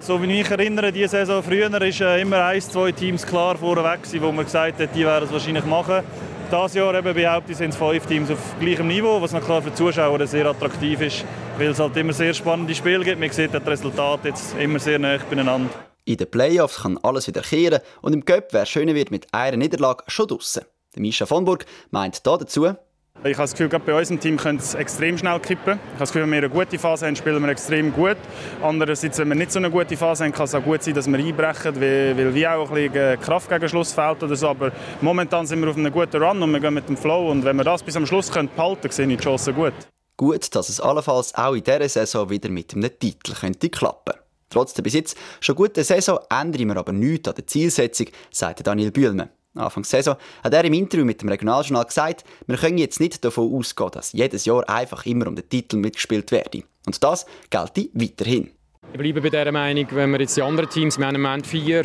So 0.00 0.18
wie 0.22 0.40
ich 0.40 0.48
mich 0.48 0.50
erinnere, 0.50 0.90
diese 0.92 1.08
Saison 1.08 1.42
früher 1.42 1.70
war 1.70 1.82
äh, 1.82 2.22
immer 2.22 2.42
ein, 2.46 2.62
zwei 2.62 2.90
Teams 2.90 3.26
klar 3.26 3.58
vorweg, 3.58 4.00
wo 4.18 4.32
man 4.32 4.46
gesagt 4.46 4.80
hat, 4.80 4.94
die 4.94 5.04
werden 5.04 5.26
es 5.26 5.32
wahrscheinlich 5.32 5.66
machen. 5.66 6.02
Dieses 6.50 6.74
Jahr 6.74 6.92
eben 6.96 7.14
behaupte 7.14 7.54
sind 7.54 7.70
es 7.70 7.76
fünf 7.76 8.06
Teams 8.06 8.28
auf 8.28 8.38
gleichem 8.58 8.88
Niveau, 8.88 9.22
was 9.22 9.30
klar 9.30 9.62
für 9.62 9.70
die 9.70 9.76
Zuschauer 9.76 10.26
sehr 10.26 10.46
attraktiv 10.46 11.00
ist, 11.00 11.24
weil 11.56 11.68
es 11.68 11.78
halt 11.78 11.96
immer 11.96 12.12
sehr 12.12 12.34
spannende 12.34 12.74
Spiele 12.74 13.04
gibt. 13.04 13.20
Man 13.20 13.30
sieht 13.30 13.54
das 13.54 13.64
Resultat 13.64 14.24
jetzt 14.24 14.56
immer 14.58 14.80
sehr 14.80 14.98
nah 14.98 15.16
beieinander. 15.30 15.70
In 16.06 16.16
den 16.16 16.28
Playoffs 16.28 16.82
kann 16.82 16.98
alles 17.04 17.28
wieder 17.28 17.42
kehren 17.42 17.78
und 18.02 18.14
im 18.14 18.24
Cup 18.24 18.52
wäre 18.52 18.66
Schönewirt 18.66 19.12
mit 19.12 19.32
einer 19.32 19.58
Niederlage 19.58 20.02
schon 20.08 20.26
draussen. 20.26 20.64
Mischa 20.96 21.24
von 21.24 21.44
Burg 21.44 21.66
meint 21.92 22.26
da 22.26 22.36
dazu, 22.36 22.74
ich 23.22 23.34
habe 23.34 23.42
das 23.42 23.52
Gefühl, 23.52 23.68
gerade 23.68 23.84
bei 23.84 23.94
unserem 23.94 24.18
Team 24.18 24.36
könnte 24.38 24.62
es 24.62 24.74
extrem 24.74 25.18
schnell 25.18 25.38
kippen. 25.40 25.74
Ich 25.74 25.90
habe 25.92 25.98
das 25.98 26.08
Gefühl, 26.10 26.22
wenn 26.22 26.30
wir 26.30 26.38
eine 26.38 26.48
gute 26.48 26.78
Phase 26.78 27.06
haben, 27.06 27.16
spielen 27.16 27.42
wir 27.42 27.50
extrem 27.50 27.92
gut. 27.92 28.16
Andererseits, 28.62 29.18
wenn 29.18 29.28
wir 29.28 29.34
nicht 29.34 29.52
so 29.52 29.58
eine 29.58 29.70
gute 29.70 29.96
Phase 29.96 30.24
haben, 30.24 30.32
kann 30.32 30.46
es 30.46 30.54
auch 30.54 30.62
gut 30.62 30.82
sein, 30.82 30.94
dass 30.94 31.06
wir 31.06 31.18
einbrechen, 31.18 31.78
weil, 31.80 32.16
weil 32.16 32.34
wie 32.34 32.46
auch 32.46 32.70
ein 32.70 32.90
bisschen 32.90 33.20
Kraft 33.20 33.50
gegen 33.50 33.68
Schluss 33.68 33.92
fehlt 33.92 34.22
oder 34.22 34.34
so. 34.36 34.48
Aber 34.48 34.72
momentan 35.02 35.46
sind 35.46 35.60
wir 35.60 35.68
auf 35.68 35.76
einem 35.76 35.92
guten 35.92 36.22
Run 36.22 36.42
und 36.42 36.50
wir 36.50 36.60
gehen 36.60 36.72
mit 36.72 36.88
dem 36.88 36.96
Flow. 36.96 37.30
Und 37.30 37.44
wenn 37.44 37.56
wir 37.56 37.64
das 37.64 37.82
bis 37.82 37.96
am 37.96 38.06
Schluss 38.06 38.30
können 38.30 38.48
behalten 38.56 38.80
können, 38.82 38.92
sehe 38.92 39.06
ich 39.06 39.16
die 39.18 39.24
Chancen 39.24 39.54
gut. 39.54 39.74
Gut, 40.16 40.54
dass 40.54 40.68
es 40.70 40.80
allenfalls 40.80 41.34
auch 41.34 41.54
in 41.54 41.62
dieser 41.62 41.88
Saison 41.88 42.30
wieder 42.30 42.48
mit 42.48 42.74
einem 42.74 42.90
Titel 42.98 43.34
könnte 43.34 43.68
klappen 43.68 44.14
Trotz 44.50 44.74
der 44.74 44.82
bis 44.82 44.94
jetzt 44.94 45.16
schon 45.40 45.54
guten 45.54 45.84
Saison 45.84 46.18
ändern 46.28 46.68
wir 46.68 46.76
aber 46.76 46.92
nichts 46.92 47.28
an 47.28 47.36
der 47.36 47.46
Zielsetzung, 47.46 48.08
sagt 48.32 48.66
Daniel 48.66 48.90
Bühlmann. 48.90 49.30
Anfang 49.56 49.82
der 49.82 49.88
Saison 49.88 50.16
hat 50.44 50.54
er 50.54 50.64
im 50.64 50.72
Interview 50.74 51.04
mit 51.04 51.22
dem 51.22 51.28
Regionaljournal 51.28 51.84
gesagt, 51.84 52.24
wir 52.46 52.56
können 52.56 52.78
jetzt 52.78 53.00
nicht 53.00 53.24
davon 53.24 53.52
ausgehen, 53.52 53.90
dass 53.90 54.12
jedes 54.12 54.44
Jahr 54.44 54.68
einfach 54.68 55.06
immer 55.06 55.26
um 55.26 55.34
den 55.34 55.48
Titel 55.48 55.76
mitgespielt 55.76 56.30
werde. 56.30 56.62
Und 56.86 57.02
das 57.02 57.26
gelte 57.50 57.88
weiterhin. 57.92 58.50
Ich 58.92 58.98
bleibe 58.98 59.20
bei 59.20 59.28
dieser 59.28 59.50
Meinung, 59.50 59.86
wenn 59.90 60.10
wir 60.10 60.20
jetzt 60.20 60.36
die 60.36 60.42
anderen 60.42 60.70
Teams, 60.70 60.98
wir 60.98 61.06
haben 61.06 61.16
im 61.16 61.22
Moment 61.22 61.46
vier, 61.48 61.84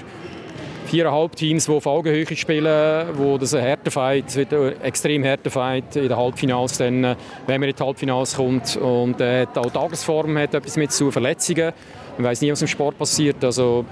viereinhalb 0.86 1.36
Teams, 1.36 1.66
die 1.66 1.72
auf 1.72 1.88
Augenhöhe 1.88 2.36
spielen, 2.36 3.08
wo 3.14 3.38
das 3.40 3.56
ein 3.56 3.62
Härtefight, 3.62 4.38
ein 4.38 4.82
extrem 4.82 5.24
Härtefight 5.24 5.96
in 5.96 6.08
den 6.08 6.18
Halbfinals, 6.18 6.78
dann, 6.78 7.16
wenn 7.48 7.60
man 7.60 7.70
in 7.70 7.76
die 7.76 7.84
Halbfinals 7.84 8.36
kommt. 8.36 8.78
Und 8.78 9.20
äh, 9.22 9.48
auch 9.56 9.72
Tagesform 9.72 10.38
hat 10.38 10.54
etwas 10.54 10.78
mit 10.78 10.92
zu 10.92 11.10
Verletzungen. 11.10 11.74
Man 12.18 12.28
weiß 12.28 12.42
nie, 12.42 12.52
was 12.52 12.62
im 12.62 12.68
Sport 12.68 12.98
passiert. 12.98 13.44
Also, 13.44 13.86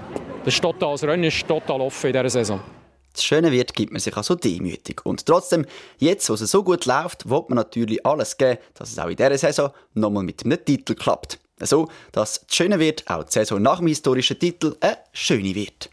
das, 0.44 0.54
ist 0.54 0.62
total, 0.62 0.92
das 0.92 1.02
Rennen 1.04 1.24
ist 1.24 1.46
total 1.46 1.80
offen 1.80 2.06
in 2.06 2.12
dieser 2.12 2.30
Saison 2.30 2.60
das 3.14 3.24
Schöne 3.24 3.50
wird, 3.52 3.74
gibt 3.74 3.92
man 3.92 4.00
sich 4.00 4.16
also 4.16 4.34
demütig. 4.34 5.04
Und 5.06 5.24
trotzdem, 5.24 5.66
jetzt, 5.98 6.28
wo 6.28 6.34
es 6.34 6.40
so 6.40 6.62
gut 6.62 6.84
läuft, 6.84 7.28
wird 7.28 7.48
man 7.48 7.56
natürlich 7.56 8.04
alles 8.04 8.36
geben, 8.36 8.58
dass 8.74 8.92
es 8.92 8.98
auch 8.98 9.08
in 9.08 9.16
dieser 9.16 9.38
Saison 9.38 9.70
nochmal 9.94 10.24
mit 10.24 10.44
einem 10.44 10.62
Titel 10.64 10.94
klappt. 10.94 11.38
So, 11.60 11.88
dass 12.12 12.40
das 12.40 12.54
Schöne 12.54 12.78
wird, 12.78 13.08
auch 13.08 13.24
die 13.24 13.32
Saison 13.32 13.62
nach 13.62 13.78
dem 13.78 13.86
historischen 13.86 14.38
Titel 14.38 14.76
eine 14.80 14.98
schöne 15.12 15.54
wird. 15.54 15.88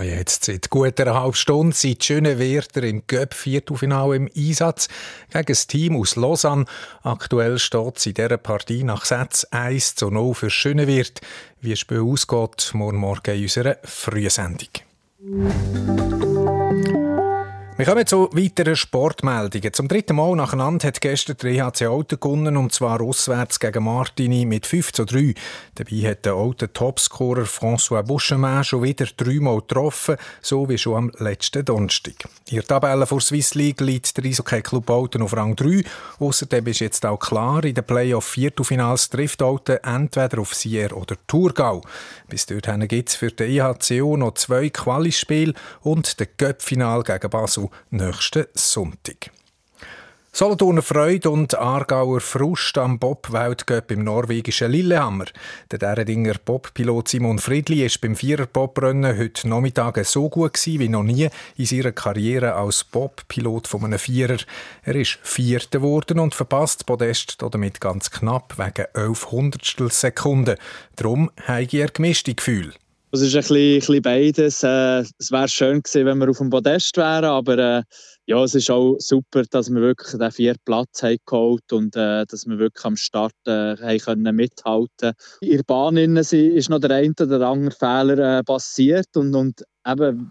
Jetzt 0.00 0.44
seit 0.44 0.70
gut 0.70 1.00
einer 1.00 1.14
halben 1.14 1.34
Stunde 1.34 1.74
sind 1.74 2.00
die 2.00 2.04
schönen 2.04 2.38
Werder 2.38 2.82
im 2.84 3.02
Göpp-Viertelfinale 3.06 4.16
im 4.16 4.30
Einsatz 4.36 4.88
gegen 5.32 5.46
das 5.46 5.66
Team 5.66 5.96
aus 5.96 6.16
Lausanne. 6.16 6.66
Aktuell 7.02 7.58
steht 7.58 7.96
es 7.96 8.06
in 8.06 8.14
dieser 8.14 8.36
Partie 8.36 8.84
nach 8.84 9.04
Satz 9.04 9.44
1 9.50 9.96
zu 9.96 10.10
0 10.10 10.34
für 10.34 10.50
Schönewirt. 10.50 11.20
Wie 11.60 11.70
das 11.70 11.80
Spiel 11.80 12.00
ausgeht, 12.00 12.70
morgen 12.74 12.98
Morgen 12.98 13.34
in 13.34 13.42
unserer 13.42 13.78
Frühsendung. 13.82 14.68
Wir 17.80 17.86
kommen 17.86 18.06
zu 18.06 18.28
weiteren 18.34 18.76
Sportmeldungen. 18.76 19.72
Zum 19.72 19.88
dritten 19.88 20.14
Mal 20.14 20.36
nacheinander 20.36 20.88
hat 20.88 21.00
gestern 21.00 21.38
der 21.38 21.52
EHC 21.52 21.86
Auto 21.86 22.18
gewonnen, 22.18 22.58
und 22.58 22.74
zwar 22.74 23.00
auswärts 23.00 23.58
gegen 23.58 23.84
Martini 23.84 24.44
mit 24.44 24.66
5 24.66 24.92
zu 24.92 25.06
3. 25.06 25.32
Dabei 25.76 26.10
hat 26.10 26.26
der 26.26 26.34
alte 26.34 26.70
Topscorer 26.70 27.44
François 27.44 28.02
Bouchemin 28.02 28.64
schon 28.64 28.82
wieder 28.82 29.06
dreimal 29.16 29.60
getroffen, 29.60 30.16
so 30.42 30.68
wie 30.68 30.76
schon 30.76 30.94
am 30.94 31.12
letzten 31.20 31.64
Donnerstag. 31.64 32.28
In 32.50 32.56
der 32.56 32.66
Tabelle 32.66 33.06
vor 33.06 33.22
Swiss 33.22 33.54
League 33.54 33.80
liegt 33.80 34.14
der 34.14 34.26
Eishockey 34.26 34.60
Club 34.60 34.90
Alten 34.90 35.22
auf 35.22 35.34
Rang 35.34 35.56
3. 35.56 35.82
Außerdem 36.18 36.66
ist 36.66 36.80
jetzt 36.80 37.06
auch 37.06 37.18
klar, 37.18 37.64
in 37.64 37.72
den 37.72 37.84
Playoff-Viertelfinals 37.84 39.08
trifft 39.08 39.40
Alten 39.40 39.78
entweder 39.82 40.40
auf 40.40 40.54
Sier 40.54 40.94
oder 40.94 41.16
Thurgau. 41.26 41.80
Bis 42.28 42.44
dorthin 42.44 42.86
gibt 42.86 43.08
es 43.08 43.14
für 43.14 43.30
den 43.30 43.50
IHCO 43.52 44.18
noch 44.18 44.34
zwei 44.34 44.68
Qualispiele 44.68 45.54
und 45.80 46.20
den 46.20 46.28
Göpp-Final 46.36 47.04
gegen 47.04 47.30
Basel 47.30 47.69
nächsten 47.90 48.46
Sonntag. 48.54 49.30
Solothurner 50.32 50.82
Freude 50.82 51.28
und 51.28 51.58
Aargauer 51.58 52.20
Frust 52.20 52.78
am 52.78 53.00
Bob-Weltcup 53.00 53.90
im 53.90 54.04
norwegischen 54.04 54.70
Lillehammer. 54.70 55.24
Der 55.72 55.80
Deredinger 55.80 56.34
Bob-Pilot 56.44 57.08
Simon 57.08 57.40
Friedli 57.40 57.84
ist 57.84 58.00
beim 58.00 58.14
Vierer-Bob-Rennen 58.14 59.18
heute 59.18 59.48
Nachmittag 59.48 60.04
so 60.06 60.28
gut 60.28 60.54
gewesen 60.54 60.78
wie 60.78 60.88
noch 60.88 61.02
nie 61.02 61.28
in 61.56 61.66
seiner 61.66 61.90
Karriere 61.90 62.54
als 62.54 62.84
Bob-Pilot 62.84 63.66
von 63.66 63.84
einem 63.84 63.98
Vierer. 63.98 64.38
Er 64.84 64.94
ist 64.94 65.18
Vierter 65.20 65.80
geworden 65.80 66.20
und 66.20 66.36
verpasst 66.36 66.86
Podest 66.86 67.42
damit 67.42 67.80
ganz 67.80 68.12
knapp 68.12 68.56
wegen 68.56 68.86
11 68.94 69.32
Hundertstel 69.32 69.90
Sekunden. 69.90 70.56
Darum 70.94 71.32
habe 71.44 71.66
er 71.72 71.88
gemischte 71.88 72.36
Gefühle. 72.36 72.72
Es 73.12 73.22
ist 73.22 73.34
ein 73.34 73.40
bisschen, 73.40 73.56
ein 73.56 73.78
bisschen 73.80 74.02
beides. 74.02 74.62
Äh, 74.62 75.00
es 75.18 75.32
wäre 75.32 75.48
schön 75.48 75.82
gewesen, 75.82 76.06
wenn 76.06 76.18
wir 76.18 76.30
auf 76.30 76.38
dem 76.38 76.50
Podest 76.50 76.96
wären, 76.96 77.24
aber 77.24 77.58
äh, 77.58 77.82
ja, 78.26 78.44
es 78.44 78.54
ist 78.54 78.70
auch 78.70 78.96
super, 79.00 79.42
dass 79.50 79.68
wir 79.68 79.80
wirklich 79.80 80.16
den 80.16 80.30
vierten 80.30 80.62
Platz 80.64 81.02
haben 81.02 81.16
geholt 81.26 81.72
und 81.72 81.96
äh, 81.96 82.24
dass 82.26 82.46
wir 82.46 82.60
wirklich 82.60 82.84
am 82.84 82.96
Start 82.96 83.32
äh, 83.46 83.76
haben 83.76 83.98
können 83.98 84.36
mithalten. 84.36 85.14
In 85.40 85.56
der 85.56 85.64
Bahn 85.64 85.96
ist 85.96 86.70
noch 86.70 86.78
der 86.78 86.92
eine 86.92 87.14
oder 87.18 87.48
andere 87.48 87.74
Fehler 87.76 88.38
äh, 88.38 88.44
passiert 88.44 89.16
und, 89.16 89.34
und 89.34 89.64
eben 89.84 90.30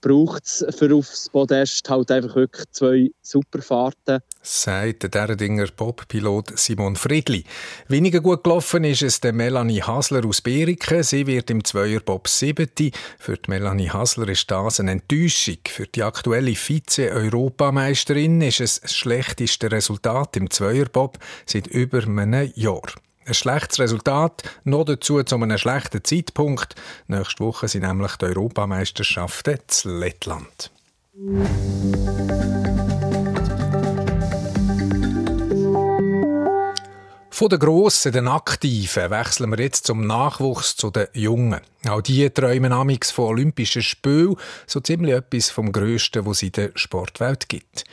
braucht 0.00 0.44
es 0.44 0.64
für 0.76 0.94
aufs 0.94 1.28
Podest 1.30 1.88
halt 1.88 2.10
einfach 2.10 2.36
wirklich 2.36 2.66
zwei 2.70 3.10
Superfahrten. 3.22 4.20
Sagt 4.42 5.02
der 5.02 5.10
Derdinger 5.10 5.68
Bob-Pilot 5.76 6.58
Simon 6.58 6.96
Friedli. 6.96 7.44
Weniger 7.88 8.20
gut 8.20 8.42
gelaufen 8.42 8.84
ist 8.84 9.02
es 9.02 9.20
der 9.20 9.32
Melanie 9.32 9.82
Hasler 9.82 10.24
aus 10.24 10.40
Beriken. 10.40 11.02
Sie 11.02 11.26
wird 11.26 11.50
im 11.50 11.64
Zweier 11.64 12.00
Bob 12.00 12.28
7. 12.28 12.68
Für 13.18 13.36
die 13.36 13.50
Melanie 13.50 13.90
Hasler 13.90 14.28
ist 14.28 14.50
das 14.50 14.80
eine 14.80 14.92
Enttäuschung. 14.92 15.58
Für 15.68 15.86
die 15.86 16.02
aktuelle 16.02 16.54
Vize-Europameisterin 16.54 18.40
ist 18.40 18.60
es 18.60 18.80
das 18.80 18.94
schlechteste 18.94 19.70
Resultat 19.70 20.36
im 20.36 20.50
Zweier 20.50 20.86
Bob 20.86 21.18
seit 21.46 21.66
über 21.66 22.02
einem 22.02 22.50
Jahr. 22.54 22.82
Ein 23.26 23.34
schlechtes 23.34 23.78
Resultat, 23.78 24.42
noch 24.64 24.84
dazu 24.84 25.22
zu 25.22 25.34
einem 25.34 25.58
schlechten 25.58 26.02
Zeitpunkt. 26.02 26.74
Nächste 27.06 27.44
Woche 27.44 27.68
sind 27.68 27.82
nämlich 27.82 28.16
die 28.16 28.24
Europameisterschaften 28.24 29.58
zu 29.66 29.90
Lettland. 29.90 30.70
Von 37.30 37.48
den 37.48 37.58
Grossen, 37.58 38.12
den 38.12 38.28
Aktiven, 38.28 39.10
wechseln 39.10 39.50
wir 39.50 39.60
jetzt 39.60 39.86
zum 39.86 40.06
Nachwuchs 40.06 40.76
zu 40.76 40.90
den 40.90 41.08
Jungen. 41.12 41.60
Auch 41.88 42.00
die 42.00 42.28
träumen 42.30 42.72
amix 42.72 43.10
von 43.10 43.26
Olympischen 43.26 43.82
Spielen, 43.82 44.36
so 44.66 44.80
ziemlich 44.80 45.14
etwas 45.14 45.50
vom 45.50 45.72
Grössten, 45.72 46.24
was 46.24 46.38
es 46.38 46.42
in 46.44 46.52
der 46.52 46.70
Sportwelt 46.74 47.50
gibt. 47.50 47.84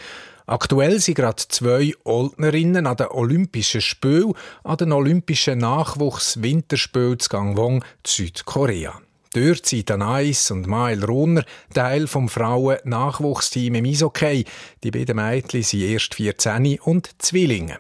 Aktuell 0.50 1.02
sind 1.02 1.16
gerade 1.16 1.44
zwei 1.50 1.92
Oldnerinnen 2.06 2.88
an 2.88 2.96
den 2.96 3.08
Olympischen 3.08 3.82
Spielen, 3.82 4.34
an 4.64 4.78
den 4.78 4.94
Olympischen 4.94 5.60
Nachwuchs-Winterspielen 5.60 7.20
zu 7.20 7.28
Gangwon, 7.28 7.84
Südkorea. 8.06 9.02
Dort 9.34 9.66
sind 9.66 9.92
Anais 9.92 10.50
und 10.50 10.66
Mael 10.66 11.04
Rohner 11.04 11.44
Teil 11.74 12.08
vom 12.08 12.30
Frauen-Nachwuchsteam 12.30 13.76
im 13.76 13.84
Eishockey. 13.84 14.46
Die 14.86 14.92
beiden 14.92 15.18
Mädchen 15.18 15.64
sind 15.64 15.82
erst 15.82 16.16
14 16.16 16.80
und 16.80 17.10
Zwillinge. 17.22 17.80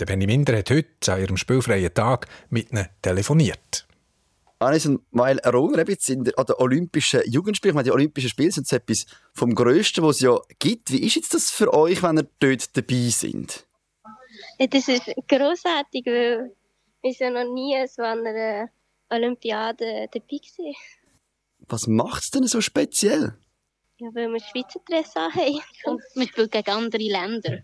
Der 0.00 0.06
Benny 0.06 0.26
Minder 0.26 0.56
hat 0.56 0.70
heute 0.70 1.12
an 1.12 1.20
ihrem 1.20 1.36
spielfreien 1.36 1.92
Tag 1.92 2.28
mit 2.48 2.72
ihnen 2.72 2.88
telefoniert. 3.02 3.86
Anis 4.58 4.86
und 4.86 5.00
Mael 5.12 5.38
Rohner 5.40 5.84
an 5.86 6.24
den 6.24 6.54
Olympischen 6.58 7.20
Jugendspielen. 7.26 7.72
Ich 7.72 7.74
meine, 7.74 7.84
die 7.84 7.92
Olympischen 7.92 8.30
Spiele 8.30 8.50
sind 8.50 8.70
etwas 8.72 9.06
vom 9.34 9.54
Größten, 9.54 10.02
was 10.02 10.16
es 10.16 10.22
ja 10.22 10.38
gibt. 10.58 10.92
Wie 10.92 11.02
ist 11.02 11.16
jetzt 11.16 11.34
das 11.34 11.50
für 11.50 11.72
euch, 11.74 12.02
wenn 12.02 12.18
ihr 12.18 12.28
dort 12.38 12.76
dabei 12.76 13.08
sind? 13.10 13.66
das 14.58 14.88
ist 14.88 15.12
grossartig, 15.28 16.06
weil 16.06 16.54
wir 17.02 17.12
sind 17.12 17.34
noch 17.34 17.52
nie 17.52 17.76
so 17.86 18.02
an 18.02 18.26
einer 18.26 18.70
Olympiade 19.10 20.08
dabei 20.10 20.40
waren. 20.58 20.74
Was 21.68 21.86
macht 21.86 22.22
es 22.22 22.30
denn 22.30 22.46
so 22.46 22.60
speziell? 22.60 23.38
Ja, 23.98 24.08
weil 24.14 24.28
wir 24.28 24.40
Schweizer 24.40 24.80
Dress 24.88 25.14
haben 25.14 25.60
und 25.84 26.02
wir 26.14 26.28
spielen 26.28 26.50
gegen 26.50 26.70
andere 26.70 27.02
Länder. 27.02 27.58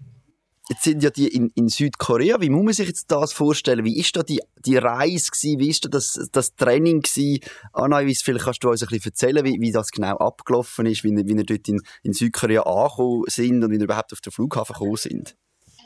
Jetzt 0.69 0.85
sind 0.85 1.02
ja 1.02 1.11
die 1.11 1.26
in, 1.26 1.50
in 1.57 1.69
Südkorea. 1.69 2.40
Wie 2.40 2.49
muss 2.49 2.64
man 2.64 2.73
sich 2.73 2.87
jetzt 2.87 3.11
das 3.11 3.33
vorstellen? 3.33 3.85
Wie 3.85 3.99
ist 3.99 4.14
da 4.14 4.23
die, 4.23 4.40
die 4.64 4.76
Reise 4.76 5.31
gewesen? 5.31 5.59
Wie 5.59 5.69
ist 5.69 5.85
da 5.85 5.88
das, 5.88 6.28
das 6.31 6.54
Training 6.54 7.00
gewesen? 7.00 7.40
Anna, 7.73 7.99
vielleicht 7.99 8.45
kannst 8.45 8.62
du 8.62 8.71
uns 8.71 8.83
ein 8.83 8.88
bisschen 8.88 9.11
erzählen, 9.11 9.45
wie, 9.45 9.61
wie 9.61 9.73
das 9.73 9.90
genau 9.90 10.16
abgelaufen 10.19 10.87
ist, 10.87 11.02
wie, 11.02 11.11
wie 11.11 11.37
ihr 11.37 11.45
dort 11.45 11.69
in, 11.69 11.81
in 12.04 12.12
Südkorea 12.12 12.62
angekommen 12.62 13.25
sind 13.26 13.64
und 13.64 13.73
wie 13.73 13.76
ihr 13.76 13.83
überhaupt 13.83 14.12
auf 14.12 14.21
den 14.21 14.33
Flughafen 14.33 14.75
gekommen 14.75 14.97
sind? 14.97 15.37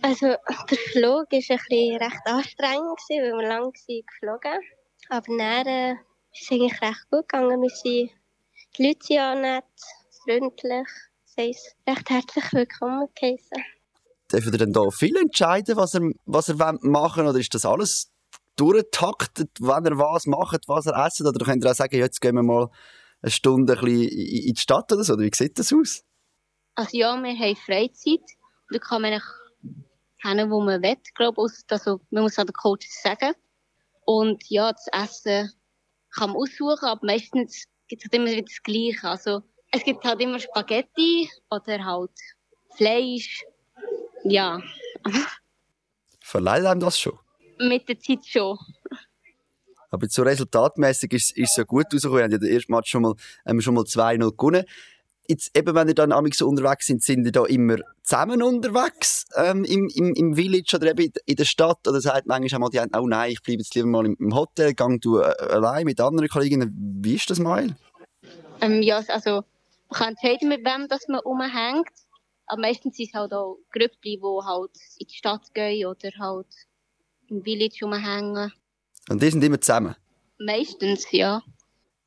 Also, 0.02 0.26
der 0.26 0.78
Flug 0.92 1.04
war 1.04 1.32
ein 1.32 1.40
bisschen 1.40 1.96
recht 1.96 2.26
anstrengend, 2.26 3.00
weil 3.08 3.32
wir 3.32 3.48
lange 3.48 3.72
geflogen 3.72 4.60
Aber 5.08 5.36
dann 5.38 5.66
äh, 5.66 5.92
ist 6.32 6.42
es 6.42 6.50
eigentlich 6.50 6.82
recht 6.82 7.10
gut 7.10 7.26
gegangen. 7.28 7.62
Wir 7.62 7.70
sind, 7.70 8.10
die 8.76 8.86
Leute 8.86 9.06
sind 9.06 9.18
auch 9.20 9.40
nett, 9.40 9.64
freundlich. 10.22 10.88
Sie 11.24 11.54
haben 11.86 11.94
recht 11.96 12.10
herzlich 12.10 12.52
willkommen 12.52 13.08
geheißen. 13.18 13.75
Dürfen 14.32 14.52
ihr 14.52 14.58
denn 14.58 14.72
da 14.72 14.90
viel 14.90 15.16
entscheiden, 15.16 15.76
was 15.76 15.94
ihr, 15.94 16.10
was 16.24 16.48
ihr 16.48 16.56
machen 16.56 17.24
wollt? 17.24 17.30
Oder 17.30 17.38
ist 17.38 17.54
das 17.54 17.64
alles 17.64 18.10
durchtaktet, 18.56 19.50
wenn 19.60 19.84
ihr 19.84 19.98
was 19.98 20.26
macht, 20.26 20.66
was 20.66 20.86
ihr 20.86 20.94
esst? 20.94 21.20
Oder 21.20 21.44
könnt 21.44 21.64
ihr 21.64 21.70
auch 21.70 21.74
sagen, 21.74 21.96
jetzt 21.96 22.20
gehen 22.20 22.34
wir 22.34 22.42
mal 22.42 22.68
eine 23.22 23.30
Stunde 23.30 23.78
ein 23.78 23.86
in 23.86 24.54
die 24.54 24.60
Stadt 24.60 24.92
oder 24.92 25.04
so? 25.04 25.12
Oder 25.14 25.24
wie 25.24 25.30
sieht 25.34 25.58
das 25.58 25.72
aus? 25.72 26.02
Also 26.74 26.96
ja, 26.96 27.16
wir 27.22 27.38
haben 27.38 27.56
Freizeit. 27.56 28.20
Da 28.70 28.78
kann 28.78 29.02
man 29.02 29.20
hin, 30.22 30.50
wo 30.50 30.60
man 30.60 30.82
will, 30.82 30.96
glaube 31.14 31.46
ich. 31.46 31.64
Also, 31.68 32.00
man 32.10 32.24
muss 32.24 32.38
an 32.38 32.46
den 32.46 32.52
Coach 32.52 32.88
sagen. 32.88 33.34
Und 34.04 34.42
ja, 34.48 34.72
das 34.72 34.86
Essen 34.92 35.52
kann 36.14 36.30
man 36.30 36.38
aussuchen, 36.38 36.84
aber 36.84 37.04
meistens 37.04 37.64
gibt 37.88 38.02
es 38.02 38.06
halt 38.06 38.14
immer 38.14 38.30
wieder 38.30 38.42
das 38.42 38.62
Gleiche. 38.62 39.08
Also, 39.08 39.42
es 39.72 39.84
gibt 39.84 40.04
halt 40.04 40.20
immer 40.20 40.38
Spaghetti 40.38 41.30
oder 41.50 41.84
halt 41.84 42.10
Fleisch. 42.76 43.44
Ja. 44.28 44.60
Verleiht 46.20 46.64
einem 46.64 46.80
das 46.80 46.98
schon? 46.98 47.18
Mit 47.58 47.88
der 47.88 47.98
Zeit 48.00 48.26
schon. 48.26 48.58
Aber 49.90 50.06
so 50.08 50.22
resultatmäßig 50.22 51.12
ist, 51.12 51.38
es 51.38 51.56
ja 51.56 51.64
gut 51.64 51.86
rausgekommen. 51.92 52.18
Wir 52.18 52.24
haben 52.24 52.32
ja 52.32 52.38
den 52.38 52.50
ersten 52.50 52.72
Match 52.72 52.90
schon 52.90 53.02
mal, 53.02 53.14
ähm, 53.46 53.60
schon 53.60 53.74
mal 53.74 53.84
2-0 53.84 54.36
gewonnen. 54.36 54.64
Jetzt, 55.28 55.56
eben, 55.56 55.74
wenn 55.74 55.88
ihr 55.88 55.94
dann 55.94 56.12
so 56.32 56.48
unterwegs 56.48 56.86
sind, 56.86 57.02
sind 57.02 57.24
ihr 57.24 57.32
da 57.32 57.44
immer 57.46 57.76
zusammen 58.02 58.42
unterwegs 58.42 59.26
ähm, 59.36 59.64
im, 59.64 59.88
im, 59.94 60.14
im 60.14 60.34
Village 60.34 60.76
oder 60.76 60.90
eben 60.90 61.12
in 61.24 61.36
der 61.36 61.44
Stadt? 61.44 61.86
Oder 61.86 62.00
sagt 62.00 62.26
manchmal 62.26 62.56
einmal 62.56 62.70
die 62.70 62.80
einen, 62.80 62.94
oh 62.96 63.06
nein, 63.06 63.32
ich 63.32 63.42
bleibe 63.42 63.62
jetzt 63.62 63.74
lieber 63.74 63.88
mal 63.88 64.06
im, 64.06 64.34
Hotel, 64.34 64.74
gang 64.74 65.00
du 65.00 65.18
äh, 65.18 65.34
allein 65.50 65.84
mit 65.84 66.00
anderen 66.00 66.28
Kolleginnen. 66.28 66.72
Wie 67.00 67.14
ist 67.14 67.30
das 67.30 67.38
mal? 67.38 67.74
Ähm, 68.60 68.82
ja, 68.82 69.02
also 69.08 69.42
man 69.88 69.98
kann 69.98 70.08
entscheiden, 70.10 70.48
mit 70.48 70.64
wem 70.64 70.88
dass 70.88 71.08
man 71.08 71.20
rumhängt. 71.20 71.88
Aber 72.46 72.60
meistens 72.60 72.96
sind 72.96 73.08
es 73.08 73.14
halt 73.14 73.32
auch 73.32 73.58
Gruppen, 73.72 73.96
die 74.02 74.20
halt 74.22 74.70
in 74.98 75.06
die 75.06 75.14
Stadt 75.14 75.52
gehen 75.52 75.86
oder 75.86 76.10
halt 76.18 76.46
im 77.28 77.42
Village 77.42 77.78
rumhängen. 77.82 78.52
Und 79.08 79.22
die 79.22 79.30
sind 79.30 79.42
immer 79.42 79.60
zusammen? 79.60 79.96
Meistens, 80.38 81.06
ja. 81.10 81.42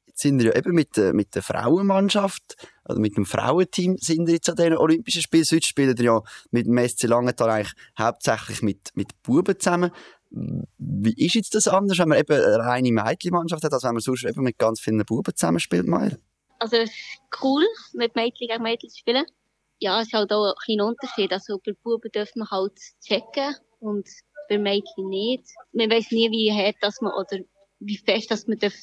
Jetzt 0.06 0.22
sind 0.22 0.40
wir 0.40 0.52
ja 0.52 0.56
eben 0.56 0.74
mit 0.74 0.96
der, 0.98 1.14
mit 1.14 1.36
der 1.36 1.44
Frauenmannschaft, 1.44 2.56
also 2.84 3.02
mit 3.02 3.18
dem 3.18 3.26
Frauenteam 3.26 3.98
sind 3.98 4.28
wir 4.28 4.36
jetzt 4.36 4.50
an 4.50 4.56
diesen 4.56 4.78
Olympischen 4.78 5.22
Spielen. 5.22 5.44
Sonst 5.44 5.68
spielen 5.68 5.98
wir 5.98 6.06
ja 6.06 6.22
mit 6.52 6.68
dem 6.68 6.78
SC 6.88 7.04
Langenthal 7.04 7.50
eigentlich 7.50 7.74
hauptsächlich 7.98 8.62
mit, 8.62 8.92
mit 8.96 9.22
Buben 9.24 9.60
zusammen. 9.60 9.92
Wie 10.32 11.26
ist 11.26 11.36
jetzt 11.36 11.56
das 11.56 11.68
anders, 11.68 11.98
wenn 11.98 12.10
man 12.10 12.20
eben 12.20 12.34
eine 12.34 12.60
reine 12.60 12.92
Mädchenmannschaft 12.92 13.64
hat, 13.64 13.74
als 13.74 13.84
wenn 13.84 13.94
man 13.94 14.02
sonst 14.02 14.26
eben 14.26 14.44
mit 14.44 14.58
ganz 14.58 14.80
vielen 14.80 15.04
Buben 15.06 15.36
zusammenspielt, 15.36 15.88
Mael? 15.88 16.20
Also 16.60 16.78
es 16.78 16.90
ist 16.90 17.22
cool, 17.42 17.66
mit 17.94 18.16
Mädchen 18.16 18.48
gegen 18.48 18.64
Mädchen 18.64 18.90
zu 18.90 19.00
spielen. 19.00 19.26
Ja, 19.80 20.02
es 20.02 20.08
ist 20.08 20.14
halt 20.14 20.32
auch 20.32 20.46
ein 20.46 20.54
kleiner 20.66 20.88
Unterschied. 20.88 21.32
Also 21.32 21.60
bei 21.66 21.74
Buben 21.84 22.12
dürfen 22.12 22.40
wir 22.40 22.50
halt 22.50 22.78
checken 23.02 23.56
und 23.80 24.08
bei 24.50 24.58
Mädchen 24.58 25.08
nicht. 25.10 25.46
Man 25.72 25.90
weiß 25.90 26.12
nie, 26.12 26.30
wie 26.32 26.52
hart 26.52 26.76
dass 26.82 27.02
man 27.02 27.14
oder 27.14 27.44
wie 27.80 27.98
fest 27.98 28.30
dass 28.32 28.48
man 28.48 28.60
darf 28.60 28.74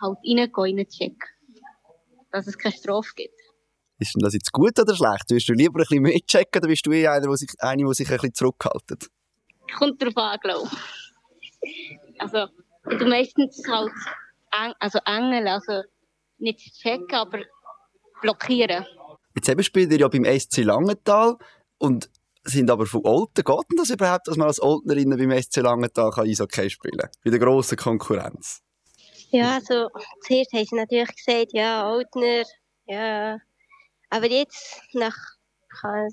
halt 0.00 0.18
reingehen, 0.24 0.52
reinchecken. 0.54 1.18
Dass 2.30 2.46
es 2.46 2.58
keine 2.58 2.74
Strafe 2.74 3.10
gibt. 3.16 3.34
Ist 3.98 4.14
denn 4.14 4.22
das 4.22 4.34
jetzt 4.34 4.52
gut 4.52 4.78
oder 4.78 4.94
schlecht? 4.94 5.24
Willst 5.28 5.48
du 5.48 5.52
lieber 5.52 5.78
ein 5.78 5.86
bisschen 5.86 6.02
mehr 6.02 6.20
checken 6.20 6.60
oder 6.60 6.68
bist 6.68 6.84
du 6.86 6.92
eher 6.92 7.12
einer, 7.12 7.26
der 7.26 7.36
sich, 7.36 7.50
eine, 7.58 7.84
der 7.84 7.94
sich 7.94 8.08
ein 8.08 8.16
bisschen 8.16 8.34
zurückhaltet? 8.34 9.08
Kommt 9.76 10.02
drauf 10.02 10.16
an, 10.16 10.38
glaube 10.40 10.68
ich. 11.40 11.98
Also, 12.18 12.46
du 12.84 13.06
meistens 13.06 13.62
halt 13.68 13.92
also 14.78 14.98
Engel, 15.04 15.48
also 15.48 15.82
nicht 16.38 16.74
checken, 16.80 17.14
aber 17.14 17.40
blockieren. 18.20 18.84
Jetzt 19.34 19.48
eben 19.48 19.62
spielt 19.62 19.92
ihr 19.92 19.98
ja 19.98 20.08
beim 20.08 20.24
SC 20.24 20.58
Langenthal 20.58 21.36
und 21.78 22.10
sind 22.44 22.70
aber 22.70 22.86
von 22.86 23.04
Olten. 23.04 23.42
Geht 23.42 23.70
denn 23.70 23.76
das 23.78 23.90
überhaupt, 23.90 24.28
dass 24.28 24.36
man 24.36 24.48
als 24.48 24.60
Oltnerin 24.62 25.10
beim 25.10 25.42
SC 25.42 25.56
Langenthal 25.56 26.12
Eishockey 26.16 26.70
spielen 26.70 26.98
kann? 26.98 27.10
Bei 27.24 27.30
der 27.30 27.40
grossen 27.40 27.76
Konkurrenz? 27.76 28.62
Ja, 29.30 29.56
also 29.56 29.88
zuerst 30.26 30.52
haben 30.52 30.64
sie 30.64 30.76
natürlich 30.76 31.16
gesagt, 31.16 31.52
ja, 31.52 31.90
Oltner, 31.90 32.44
ja. 32.86 33.38
Aber 34.10 34.30
jetzt, 34.30 34.80
nach, 34.92 35.16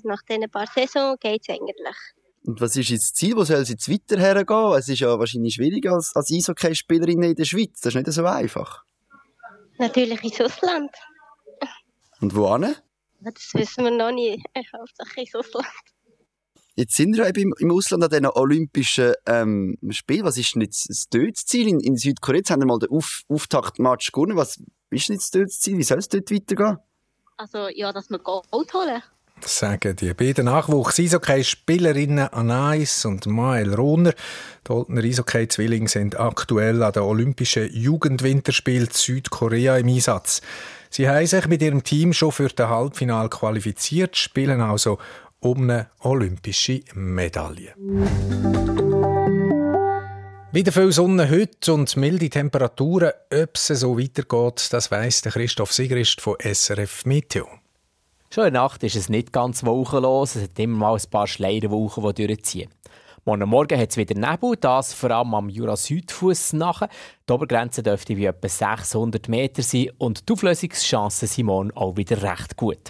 nach 0.02 0.22
diesen 0.28 0.50
paar 0.50 0.66
Saisons, 0.66 1.20
geht 1.20 1.42
es 1.42 1.54
eigentlich. 1.54 1.96
Und 2.44 2.60
was 2.60 2.74
ist 2.74 2.88
jetzt 2.88 3.10
das 3.10 3.14
Ziel? 3.14 3.36
Wo 3.36 3.44
soll 3.44 3.58
es 3.58 3.68
jetzt 3.68 3.88
weiter 3.88 4.18
hergehen? 4.18 4.72
Es 4.76 4.88
ist 4.88 4.98
ja 4.98 5.16
wahrscheinlich 5.16 5.54
schwierig 5.54 5.86
als, 5.88 6.16
als 6.16 6.32
Eishockey-Spielerin 6.32 7.22
in 7.22 7.36
der 7.36 7.44
Schweiz. 7.44 7.80
Das 7.80 7.94
ist 7.94 8.06
nicht 8.06 8.12
so 8.12 8.24
einfach. 8.24 8.82
Natürlich 9.78 10.22
ins 10.24 10.40
Ausland. 10.40 10.90
Und 12.20 12.34
wo 12.34 12.52
hin? 12.56 12.74
Das 13.24 13.54
wissen 13.54 13.84
wir 13.84 13.90
noch 13.90 14.12
nicht. 14.12 14.44
Hauptsächlich 14.76 15.34
ins 15.34 15.34
Ausland. 15.34 15.66
Jetzt 16.74 16.96
sind 16.96 17.16
wir 17.16 17.28
eben 17.28 17.52
im 17.58 17.70
Ausland 17.70 18.02
an 18.04 18.10
diesen 18.10 18.26
Olympischen 18.26 19.12
ähm, 19.26 19.76
Spielen. 19.90 20.24
Was 20.24 20.38
ist 20.38 20.54
denn 20.54 20.62
jetzt 20.62 20.88
das 20.88 21.08
Tötziel? 21.08 21.68
In, 21.68 21.80
in 21.80 21.96
Südkorea 21.96 22.38
jetzt 22.38 22.50
haben 22.50 22.62
wir 22.62 22.66
mal 22.66 22.78
den 22.78 22.90
Auf 22.90 23.22
Auftaktmatch 23.28 24.10
gewonnen. 24.10 24.36
Was 24.36 24.56
ist 24.90 25.08
denn 25.08 25.16
jetzt 25.16 25.34
das 25.34 25.42
Tötziel? 25.42 25.78
Wie 25.78 25.82
soll 25.82 25.98
es 25.98 26.08
dort 26.08 26.30
weitergehen? 26.30 26.78
Also, 27.36 27.68
ja, 27.68 27.92
dass 27.92 28.08
wir 28.08 28.18
Gold 28.18 28.72
holen. 28.72 29.02
Sagen 29.40 29.96
die 29.96 30.14
beiden 30.14 30.44
Nachwuchs-Eishockey-Spielerinnen 30.44 32.28
Anais 32.28 33.04
und 33.04 33.26
Mael 33.26 33.74
Rohner. 33.74 34.14
Die 34.66 34.70
Oltner 34.70 35.02
Eishockey-Zwillinge 35.02 35.88
sind 35.88 36.18
aktuell 36.18 36.82
an 36.82 36.92
den 36.92 37.02
Olympischen 37.02 37.68
Jugendwinterspielen 37.72 38.88
Südkorea 38.90 39.76
im 39.78 39.88
Einsatz. 39.88 40.42
Sie 40.94 41.08
haben 41.08 41.26
sich 41.26 41.48
mit 41.48 41.62
ihrem 41.62 41.82
Team 41.82 42.12
schon 42.12 42.32
für 42.32 42.50
das 42.50 42.68
Halbfinale 42.68 43.30
qualifiziert, 43.30 44.14
spielen 44.14 44.60
also 44.60 44.98
um 45.40 45.62
eine 45.62 45.88
olympische 46.00 46.82
Medaille. 46.92 47.72
Wieder 50.52 50.70
viel 50.70 50.92
Sonne 50.92 51.30
heute 51.30 51.72
und 51.72 51.96
milde 51.96 52.28
Temperaturen. 52.28 53.12
Ob 53.32 53.54
es 53.54 53.68
so 53.68 53.98
weitergeht, 53.98 54.70
das 54.70 54.90
weiss 54.90 55.22
Christoph 55.22 55.72
Sigrist 55.72 56.20
von 56.20 56.36
SRF 56.38 57.06
Meteo. 57.06 57.48
Schon 58.28 58.48
in 58.48 58.52
der 58.52 58.62
Nacht 58.62 58.82
ist 58.82 58.96
es 58.96 59.08
nicht 59.08 59.32
ganz 59.32 59.64
wolkenlos. 59.64 60.36
Es 60.36 60.42
hat 60.42 60.58
immer 60.58 60.76
mal 60.76 60.94
ein 60.94 61.10
paar 61.10 61.26
Schleierwolken, 61.26 62.14
die 62.14 62.26
durchziehen. 62.26 62.70
Morgen 63.24 63.48
Morgen 63.48 63.78
hat 63.78 63.90
es 63.90 63.96
wieder 63.96 64.16
Nebel, 64.16 64.56
das 64.56 64.92
vor 64.92 65.12
allem 65.12 65.32
am 65.34 65.48
Jura-Südfuss 65.48 66.54
nach. 66.54 66.88
Die 67.28 67.32
Obergrenze 67.32 67.80
dürfte 67.80 68.16
wie 68.16 68.24
etwa 68.24 68.48
600 68.48 69.28
Meter 69.28 69.62
sein 69.62 69.90
und 69.98 70.28
die 70.28 70.32
Auflösungschancen 70.32 71.28
sind 71.28 71.46
morgen 71.46 71.70
auch 71.76 71.96
wieder 71.96 72.20
recht 72.20 72.56
gut. 72.56 72.88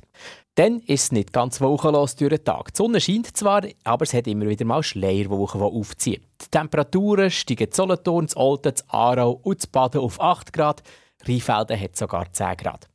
Dann 0.55 0.81
ist 0.81 1.03
es 1.03 1.13
nicht 1.13 1.35
ganz 1.35 1.61
wolkenlos 1.61 2.17
durch 2.17 2.31
den 2.31 2.45
Tag. 2.47 2.73
Die 2.73 2.79
Sonne 2.79 2.99
scheint 3.03 3.37
zwar, 3.37 3.61
aber 3.85 4.05
es 4.05 4.15
hat 4.15 4.27
immer 4.27 4.49
wieder 4.49 4.65
mal 4.65 4.83
Schleierwochen, 4.83 5.61
die 5.61 5.67
aufziehen. 5.67 6.23
Die 6.41 6.51
Temperaturen 6.51 7.31
steigen 7.31 7.71
zu 7.71 7.83
Solothurn, 7.83 8.29
zu 8.29 8.39
Olten, 8.39 8.75
zu 8.75 8.85
Aarau 8.89 9.39
und 9.43 9.61
zu 9.61 9.69
Baden 9.69 10.01
auf 10.01 10.19
8 10.19 10.51
Grad. 10.55 10.83
Rheinfelden 11.29 11.79
hat 11.79 11.95
sogar 11.95 12.33
10 12.33 12.57
Grad. 12.57 12.89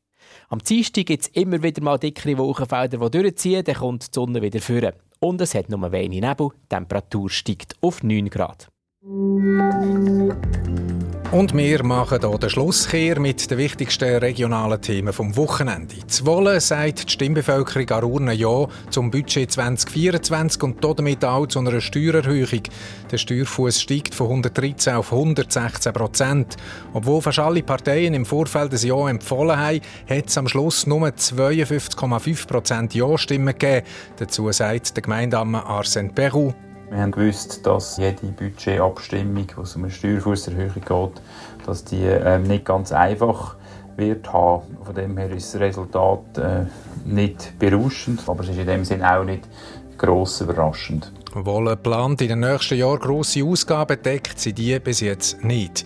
Am 0.50 0.58
Dienstag 0.58 1.06
gibt 1.06 1.22
es 1.22 1.28
immer 1.28 1.62
wieder 1.62 1.84
mal 1.84 2.00
dickere 2.00 2.40
Wolkenfelder, 2.40 2.98
die 2.98 3.22
durchziehen, 3.22 3.64
dann 3.64 3.76
kommt 3.76 4.08
die 4.08 4.12
Sonne 4.12 4.42
wieder 4.42 4.60
führen. 4.60 4.94
Und 5.20 5.42
es 5.42 5.56
hat 5.56 5.70
nur 5.70 5.92
wenig 5.92 6.22
Nebel, 6.22 6.50
die 6.64 6.68
Temperatur 6.70 7.30
steigt 7.30 7.76
auf 7.82 8.04
9 8.04 8.30
Grad. 8.30 8.68
Und 11.30 11.54
wir 11.54 11.84
machen 11.84 12.20
hier 12.22 12.38
den 12.38 12.50
Schlusskehr 12.50 13.20
mit 13.20 13.52
den 13.52 13.58
wichtigsten 13.58 14.16
regionalen 14.16 14.82
Themen 14.82 15.12
vom 15.12 15.36
Wochenende. 15.36 15.96
Zwolle 16.08 16.62
sagt 16.62 17.10
die 17.10 17.12
Stimmbevölkerung 17.12 17.90
an 17.90 18.04
Urne 18.06 18.34
Ja 18.34 18.66
zum 18.92 19.12
Budget 19.12 19.52
2024 19.52 20.64
und 20.64 20.82
damit 20.82 21.26
auch 21.26 21.46
zu 21.48 21.60
einer 21.60 21.82
Steuererhöhung. 21.82 22.62
Der 23.12 23.18
Steuerfuß 23.18 23.82
steigt 23.82 24.16
von 24.16 24.28
113 24.28 24.94
auf 24.94 25.12
116 25.12 25.92
Prozent. 25.92 26.56
Obwohl 26.94 27.22
fast 27.22 27.40
alle 27.40 27.62
Parteien 27.62 28.14
im 28.14 28.26
Vorfeld 28.26 28.72
ein 28.72 28.88
Ja 28.88 29.10
empfohlen 29.10 29.58
haben, 29.58 29.82
hat 30.10 30.28
es 30.30 30.38
am 30.38 30.48
Schluss 30.48 30.88
nur 30.88 31.10
52,5 31.10 32.48
Prozent 32.48 32.96
Ja-Stimmen 32.96 33.54
gegeben. 33.54 33.86
Dazu 34.16 34.50
sagt 34.54 34.96
der 34.96 35.04
Gemeindeamme 35.04 35.60
Arsène 35.60 36.14
Perou, 36.14 36.54
wir 36.90 37.00
haben 37.00 37.12
gewusst, 37.12 37.66
dass 37.66 37.98
jede 37.98 38.28
Budgetabstimmung, 38.28 39.48
es 39.62 39.76
um 39.76 39.84
eine 39.84 39.92
Steuerfusserhöhung 39.92 40.74
geht, 40.74 41.22
dass 41.66 41.84
die 41.84 42.04
äh, 42.04 42.40
nicht 42.40 42.66
ganz 42.66 42.92
einfach 42.92 43.56
wird 43.98 44.32
haben. 44.32 44.78
Von 44.84 44.96
dem 44.96 45.18
her 45.18 45.32
ist 45.32 45.54
das 45.54 45.62
Resultat 45.62 46.38
äh, 46.38 46.66
nicht 47.06 47.58
berauschend, 47.60 48.22
aber 48.28 48.44
es 48.44 48.50
ist 48.50 48.60
in 48.60 48.68
dem 48.68 48.86
Sinn 48.86 49.04
auch 49.04 49.24
nicht 49.24 49.44
gross 49.98 50.42
überraschend. 50.42 51.12
Obwohl 51.36 51.76
plant 51.76 52.22
in 52.22 52.30
den 52.30 52.40
nächsten 52.40 52.78
Jahren 52.78 53.00
grosse 53.00 53.44
Ausgaben 53.44 54.02
deckt 54.02 54.40
sie 54.40 54.54
die 54.54 54.80
bis 54.80 55.02
jetzt 55.02 55.44
nicht. 55.44 55.86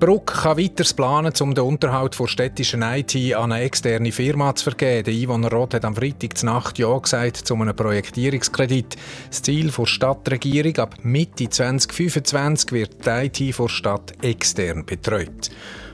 Bruck 0.00 0.32
kann 0.32 0.56
weiter 0.56 0.84
planen, 0.96 1.32
um 1.40 1.54
den 1.54 1.62
Unterhalt 1.62 2.18
der 2.18 2.26
städtischen 2.26 2.80
IT 2.80 3.14
an 3.34 3.52
eine 3.52 3.62
externe 3.64 4.10
Firma 4.10 4.54
zu 4.54 4.64
vergeben. 4.64 5.04
Der 5.04 5.12
Einwohner 5.12 5.52
Roth 5.52 5.74
hat 5.74 5.84
am 5.84 5.94
Freitag 5.94 6.42
Nacht 6.42 6.78
Ja 6.78 6.96
gesagt 6.96 7.36
zu 7.36 7.54
einem 7.54 7.76
Projektierungskredit. 7.76 8.96
Das 9.28 9.42
Ziel 9.42 9.70
der 9.70 9.84
Stadtregierung 9.84 10.78
ab 10.78 10.94
Mitte 11.02 11.50
2025 11.50 12.72
wird 12.72 13.04
die 13.04 13.10
IT 13.10 13.58
der 13.58 13.68
Stadt 13.68 14.14
extern 14.22 14.86
betreut. 14.86 15.50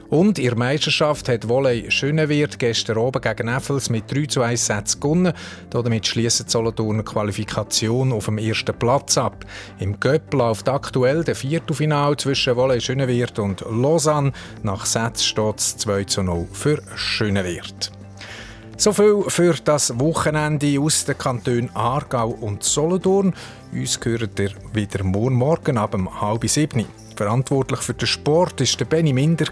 Und 0.09 0.39
ihre 0.39 0.57
Meisterschaft 0.57 1.29
hat 1.29 1.49
Volley 1.49 1.91
Schönewirt 1.91 2.59
gestern 2.59 2.99
oben 2.99 3.21
gegen 3.21 3.49
Effels 3.49 3.91
mit 3.91 4.11
3 4.13 4.27
zu 4.27 4.43
1 4.43 4.67
Sätzen 4.67 5.01
gewonnen. 5.01 5.33
Damit 5.71 6.07
schließt 6.07 6.49
Solothurn 6.49 7.05
Qualifikation 7.05 8.13
auf 8.13 8.27
dem 8.27 8.39
ersten 8.39 8.79
Platz 8.79 9.19
ab. 9.19 9.45
Im 9.79 9.99
Göpp 9.99 10.33
läuft 10.33 10.69
aktuell 10.69 11.25
der 11.25 11.35
Viertelfinal 11.35 12.17
zwischen 12.17 12.57
Volley 12.57 12.81
Schönewirt 12.81 13.39
und 13.39 13.65
Lausanne. 13.69 14.33
Nach 14.63 14.87
Sätzen 14.87 15.25
steht 15.25 15.59
es 15.59 15.77
2 15.79 16.05
zu 16.05 16.23
0 16.23 16.47
für 16.53 16.83
Schönewirt. 16.95 17.93
So 18.79 18.93
viel 18.93 19.25
für 19.29 19.55
das 19.65 19.99
Wochenende 19.99 20.79
aus 20.79 21.07
den 21.07 21.17
Kantonen 21.17 21.75
Aargau 21.75 22.29
und 22.29 22.63
Solothurn. 22.63 23.35
Uns 23.73 23.99
gehört 23.99 24.39
ihr 24.39 24.51
wieder 24.75 25.03
morgen, 25.03 25.35
morgen 25.35 25.79
ab 25.79 25.97
halb 26.21 26.47
sieben. 26.49 26.85
Verantwortlich 27.17 27.81
für 27.81 27.95
den 27.95 28.07
Sport 28.07 28.61
war 28.61 28.77
der 28.79 28.85
Benny 28.85 29.13
Minder. 29.13 29.47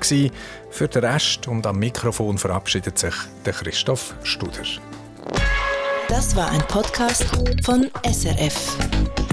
Für 0.71 0.89
den 0.89 1.05
Rest 1.05 1.49
und 1.49 1.67
am 1.67 1.79
Mikrofon 1.79 2.37
verabschiedet 2.37 2.99
sich 2.99 3.15
der 3.47 3.55
Christoph 3.55 4.15
Studer. 4.23 4.65
Das 6.09 6.37
war 6.37 6.51
ein 6.51 6.61
Podcast 6.69 7.25
von 7.65 7.91
SRF. 8.05 9.24